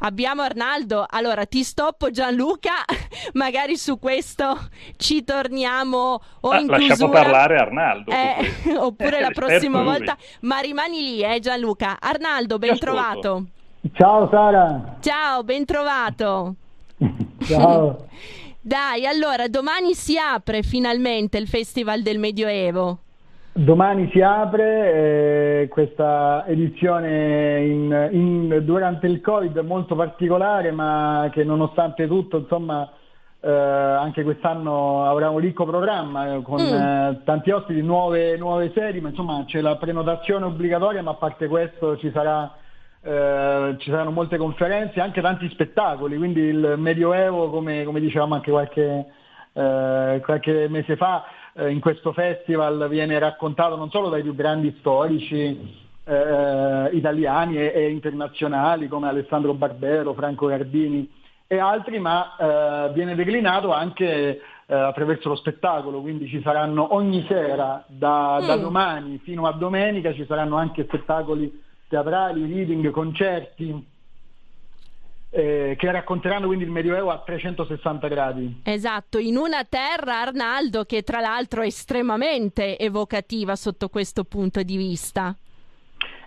[0.00, 2.84] Abbiamo Arnaldo, allora ti stoppo Gianluca,
[3.34, 4.56] magari su questo
[4.96, 7.22] ci torniamo o ah, in lasciamo chiusura.
[7.22, 8.10] parlare Arnaldo.
[8.12, 11.96] Eh, oppure la prossima volta, ma rimani lì eh Gianluca.
[11.98, 13.46] Arnaldo, ben trovato.
[13.92, 14.98] Ciao Sara.
[15.00, 16.54] Ciao, ben trovato.
[17.44, 18.06] Ciao.
[18.60, 22.98] Dai, allora domani si apre finalmente il Festival del Medioevo.
[23.58, 31.42] Domani si apre eh, questa edizione in, in, durante il Covid molto particolare, ma che
[31.42, 32.88] nonostante tutto, insomma,
[33.40, 36.72] eh, anche quest'anno avrà un ricco programma con mm.
[36.72, 41.48] eh, tanti ospiti, nuove, nuove, serie, ma insomma c'è la prenotazione obbligatoria, ma a parte
[41.48, 42.54] questo ci, sarà,
[43.02, 48.52] eh, ci saranno molte conferenze, anche tanti spettacoli, quindi il Medioevo, come, come dicevamo anche
[48.52, 49.06] qualche,
[49.52, 51.24] eh, qualche mese fa,
[51.58, 57.72] eh, in questo festival viene raccontato non solo dai più grandi storici eh, italiani e,
[57.74, 61.10] e, internazionali come Alessandro Barbero, Franco Gardini
[61.46, 67.24] e altri, ma eh, viene declinato anche eh, attraverso lo spettacolo, quindi ci saranno ogni
[67.26, 68.46] sera da, mm.
[68.46, 73.96] da domani fino a domenica ci saranno anche spettacoli teatrali, reading, concerti
[75.30, 78.60] eh, che racconteranno quindi il Medioevo a 360 gradi.
[78.64, 84.76] Esatto, in una terra, Arnaldo, che tra l'altro è estremamente evocativa sotto questo punto di
[84.76, 85.36] vista.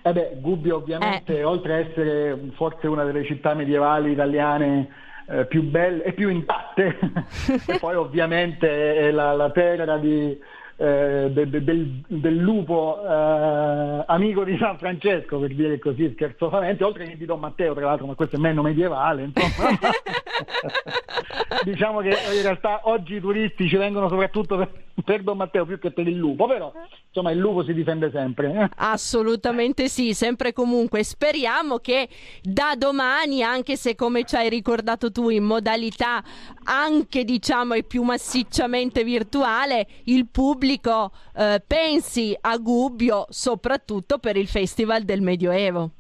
[0.04, 1.44] Eh beh, Gubbio ovviamente, eh.
[1.44, 4.90] oltre a essere forse una delle città medievali italiane
[5.28, 6.98] eh, più belle e più intatte,
[7.68, 10.38] e poi ovviamente è la, la terra di,
[10.82, 16.84] eh, de, de, del, del, lupo eh, amico di San Francesco, per dire così scherzosamente,
[16.84, 19.70] oltre che di Don Matteo, tra l'altro, ma questo è meno medievale, insomma.
[21.64, 24.72] diciamo che in realtà oggi i turisti ci vengono soprattutto per,
[25.04, 26.72] per Don Matteo più che per il lupo, però
[27.08, 28.54] insomma il lupo si difende sempre.
[28.54, 28.70] Eh?
[28.78, 31.04] Assolutamente sì, sempre comunque.
[31.04, 32.08] Speriamo che
[32.42, 36.24] da domani, anche se come ci hai ricordato tu in modalità
[36.64, 45.04] anche diciamo più massicciamente virtuale, il pubblico eh, pensi a Gubbio soprattutto per il Festival
[45.04, 45.92] del Medioevo.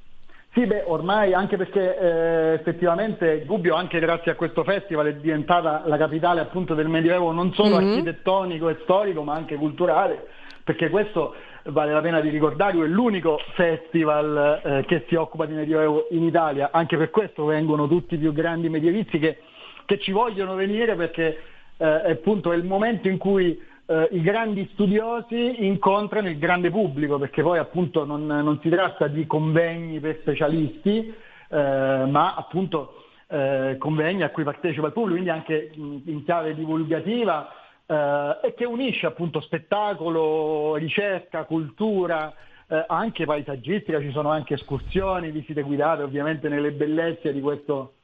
[0.54, 5.84] Sì, beh, ormai anche perché eh, effettivamente Gubbio, anche grazie a questo festival, è diventata
[5.86, 7.88] la capitale appunto del Medioevo non solo mm-hmm.
[7.88, 10.28] architettonico e storico, ma anche culturale,
[10.62, 11.34] perché questo
[11.66, 16.24] vale la pena di ricordare, è l'unico festival eh, che si occupa di Medioevo in
[16.24, 19.38] Italia, anche per questo vengono tutti i più grandi medievizi che,
[19.86, 21.42] che ci vogliono venire perché
[21.78, 23.58] eh, è appunto il momento in cui
[23.92, 29.08] eh, i grandi studiosi incontrano il grande pubblico, perché poi appunto non, non si tratta
[29.08, 31.14] di convegni per specialisti,
[31.50, 36.56] eh, ma appunto eh, convegni a cui partecipa il pubblico, quindi anche in, in chiave
[36.56, 37.50] divulgativa
[37.86, 42.34] eh, e che unisce appunto spettacolo, ricerca, cultura,
[42.68, 47.96] eh, anche paesaggistica, ci sono anche escursioni, visite guidate ovviamente nelle bellezze di, questo,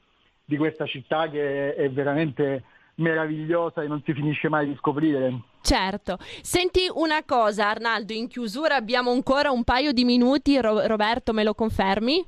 [0.43, 2.63] di questa città che è veramente
[2.95, 5.55] meravigliosa e non si finisce mai di scoprire.
[5.67, 6.17] Certo.
[6.41, 10.57] Senti una cosa, Arnaldo, in chiusura abbiamo ancora un paio di minuti.
[10.61, 12.25] Ro- Roberto, me lo confermi?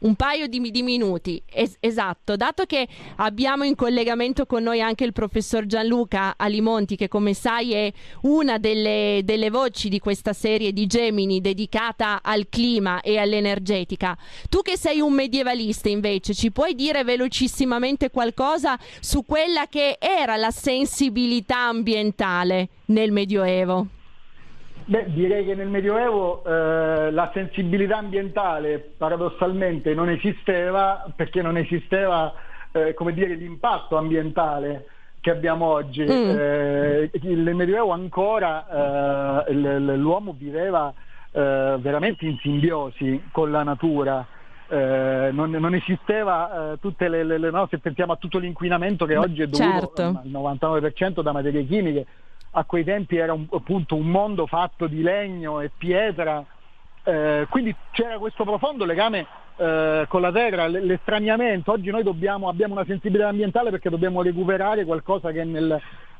[0.00, 1.42] Un paio di, di minuti.
[1.46, 2.86] Es- esatto, dato che
[3.16, 7.92] abbiamo in collegamento con noi anche il professor Gianluca Alimonti, che come sai è
[8.22, 14.16] una delle, delle voci di questa serie di Gemini dedicata al clima e all'energetica.
[14.48, 20.36] Tu che sei un medievalista invece, ci puoi dire velocissimamente qualcosa su quella che era
[20.36, 23.99] la sensibilità ambientale nel Medioevo?
[24.90, 32.34] Beh, direi che nel Medioevo eh, la sensibilità ambientale paradossalmente non esisteva perché non esisteva
[32.72, 34.86] eh, come dire, l'impatto ambientale
[35.20, 36.02] che abbiamo oggi.
[36.02, 36.36] Mm.
[36.36, 40.92] Eh, nel Medioevo ancora eh, l'uomo viveva
[41.30, 44.26] eh, veramente in simbiosi con la natura.
[44.66, 49.16] Eh, non, non, esisteva tutte le, le, le no, se pensiamo a tutto l'inquinamento che
[49.16, 50.02] oggi è dovuto certo.
[50.02, 52.06] al 99% da materie chimiche
[52.52, 56.44] a quei tempi era un, appunto un mondo fatto di legno e pietra,
[57.04, 59.26] eh, quindi c'era questo profondo legame
[59.56, 61.72] eh, con la terra, l'estraniamento.
[61.72, 65.70] Oggi noi dobbiamo, abbiamo una sensibilità ambientale perché dobbiamo recuperare qualcosa che nel,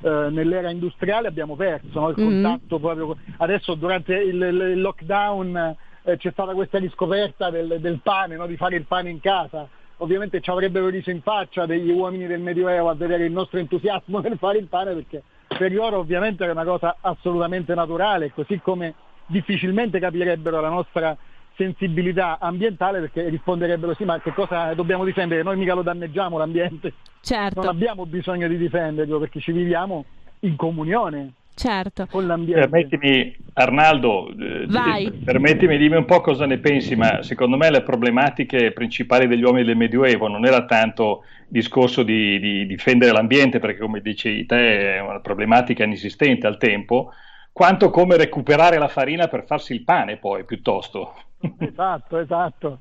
[0.02, 2.08] eh, nell'era industriale abbiamo perso, no?
[2.10, 2.42] il mm-hmm.
[2.42, 3.16] contatto proprio.
[3.38, 8.46] Adesso durante il, il lockdown eh, c'è stata questa riscoperta del, del pane, no?
[8.46, 9.68] di fare il pane in casa
[10.02, 14.20] ovviamente ci avrebbero riso in faccia degli uomini del Medioevo a vedere il nostro entusiasmo
[14.24, 15.22] nel fare il pane perché
[15.56, 18.94] per loro ovviamente è una cosa assolutamente naturale, così come
[19.26, 21.16] difficilmente capirebbero la nostra
[21.56, 25.42] sensibilità ambientale perché risponderebbero sì ma che cosa dobbiamo difendere?
[25.42, 27.60] Noi mica lo danneggiamo l'ambiente, certo.
[27.60, 30.04] non abbiamo bisogno di difenderlo perché ci viviamo
[30.40, 32.06] in comunione certo.
[32.10, 32.68] con l'ambiente.
[32.68, 38.72] Permettimi, Arnaldo, eh, permettimi, dimmi un po' cosa ne pensi, ma secondo me le problematiche
[38.72, 43.78] principali degli uomini del Medioevo non era tanto il discorso di, di difendere l'ambiente, perché
[43.78, 47.12] come dicevi te è una problematica inesistente al tempo,
[47.52, 51.14] quanto come recuperare la farina per farsi il pane poi piuttosto.
[51.58, 52.80] Esatto, esatto.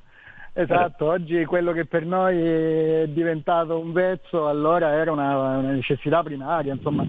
[0.61, 6.21] Esatto, oggi quello che per noi è diventato un vezzo allora era una, una necessità
[6.21, 7.07] primaria, insomma,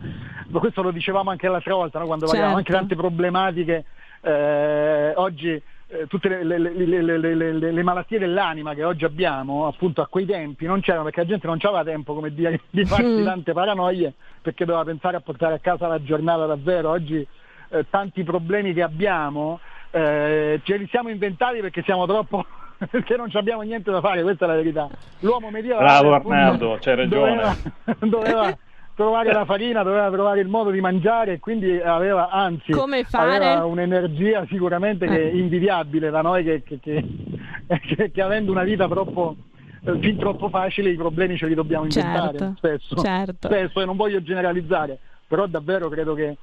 [0.53, 2.07] questo lo dicevamo anche l'altra volta, no?
[2.07, 2.57] quando certo.
[2.57, 3.85] anche tante problematiche,
[4.21, 10.07] eh, oggi eh, tutte le, le, le, le, malattie dell'anima che oggi abbiamo, appunto a
[10.07, 13.25] quei tempi non c'erano perché la gente non aveva tempo come dire, di farsi mm.
[13.25, 17.27] tante paranoie perché doveva pensare a portare a casa la giornata davvero, oggi
[17.71, 19.59] eh, tanti problemi che abbiamo
[19.91, 22.47] eh, ce li siamo inventati perché siamo troppo
[22.91, 24.89] perché non abbiamo niente da fare, questa è la verità.
[25.21, 27.35] L'uomo medievale Bravo Arnaldo, c'hai ragione.
[27.37, 27.57] Doveva,
[28.01, 28.59] doveva
[28.95, 34.47] trovare la farina, doveva trovare il modo di mangiare e quindi aveva, anzi, aveva un'energia
[34.47, 39.37] sicuramente che è invidiabile da noi che, che, che, che avendo una vita troppo
[39.83, 43.49] eh, fin troppo facile i problemi ce li dobbiamo inventare certo, spesso, certo.
[43.49, 46.37] spesso e non voglio generalizzare, però davvero credo che,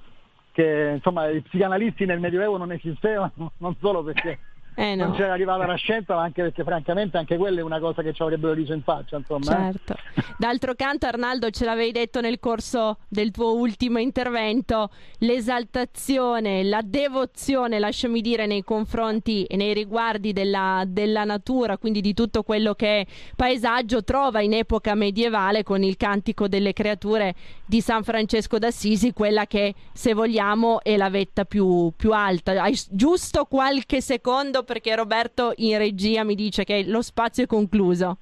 [0.52, 4.40] che insomma, i psicanalisti nel Medioevo non esistevano, non solo perché
[4.80, 5.08] eh no.
[5.08, 8.14] non c'era arrivata la scienza, ma anche perché francamente anche quella è una cosa che
[8.14, 9.18] ci avrebbero riso in faccia.
[9.18, 9.72] Insomma, eh.
[9.72, 9.94] certo.
[9.94, 10.24] Eh.
[10.38, 17.80] D'altro canto, Arnaldo, ce l'avevi detto nel corso del tuo ultimo intervento, l'esaltazione, la devozione,
[17.80, 23.00] lasciami dire, nei confronti e nei riguardi della, della natura, quindi di tutto quello che
[23.00, 23.06] è
[23.36, 27.34] paesaggio, trova in epoca medievale con il cantico delle creature
[27.66, 32.62] di San Francesco d'Assisi quella che, se vogliamo, è la vetta più, più alta.
[32.62, 38.18] Hai giusto qualche secondo perché Roberto in regia mi dice che lo spazio è concluso.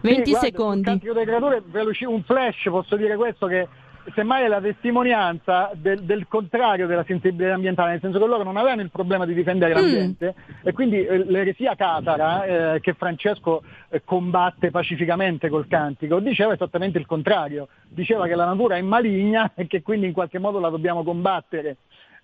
[0.00, 0.98] 20 sì, guarda, secondi.
[1.02, 3.68] Delle creature, veloci- un flash, posso dire questo che
[4.14, 8.56] semmai è la testimonianza del, del, contrario della sensibilità ambientale, nel senso che loro non
[8.56, 9.76] avevano il problema di difendere mm.
[9.76, 16.54] l'ambiente e quindi eh, l'eresia catara eh, che Francesco eh, combatte pacificamente col cantico diceva
[16.54, 20.60] esattamente il contrario, diceva che la natura è maligna e che quindi in qualche modo
[20.60, 21.76] la dobbiamo combattere.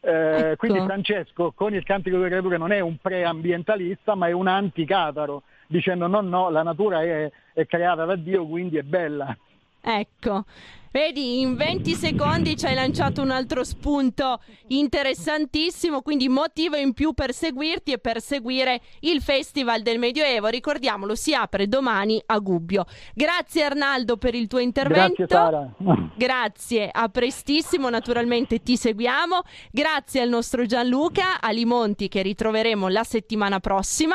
[0.04, 0.56] Eh, ecco.
[0.56, 5.44] Quindi Francesco con il cantico delle creature non è un preambientalista ma è un anticataro,
[5.68, 9.36] dicendo no no, la natura è, è creata da Dio quindi è bella.
[9.80, 10.44] Ecco,
[10.92, 17.12] vedi, in 20 secondi ci hai lanciato un altro spunto interessantissimo, quindi motivo in più
[17.12, 20.46] per seguirti e per seguire il Festival del Medioevo.
[20.46, 22.84] Ricordiamolo, si apre domani a Gubbio.
[23.14, 25.24] Grazie Arnaldo per il tuo intervento.
[25.24, 25.74] Grazie Sara.
[26.14, 29.42] Grazie, a prestissimo, naturalmente ti seguiamo.
[29.70, 34.14] Grazie al nostro Gianluca Alimonti che ritroveremo la settimana prossima.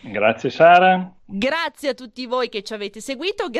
[0.00, 1.12] Grazie Sara.
[1.28, 3.50] Grazie a tutti voi che ci avete seguito.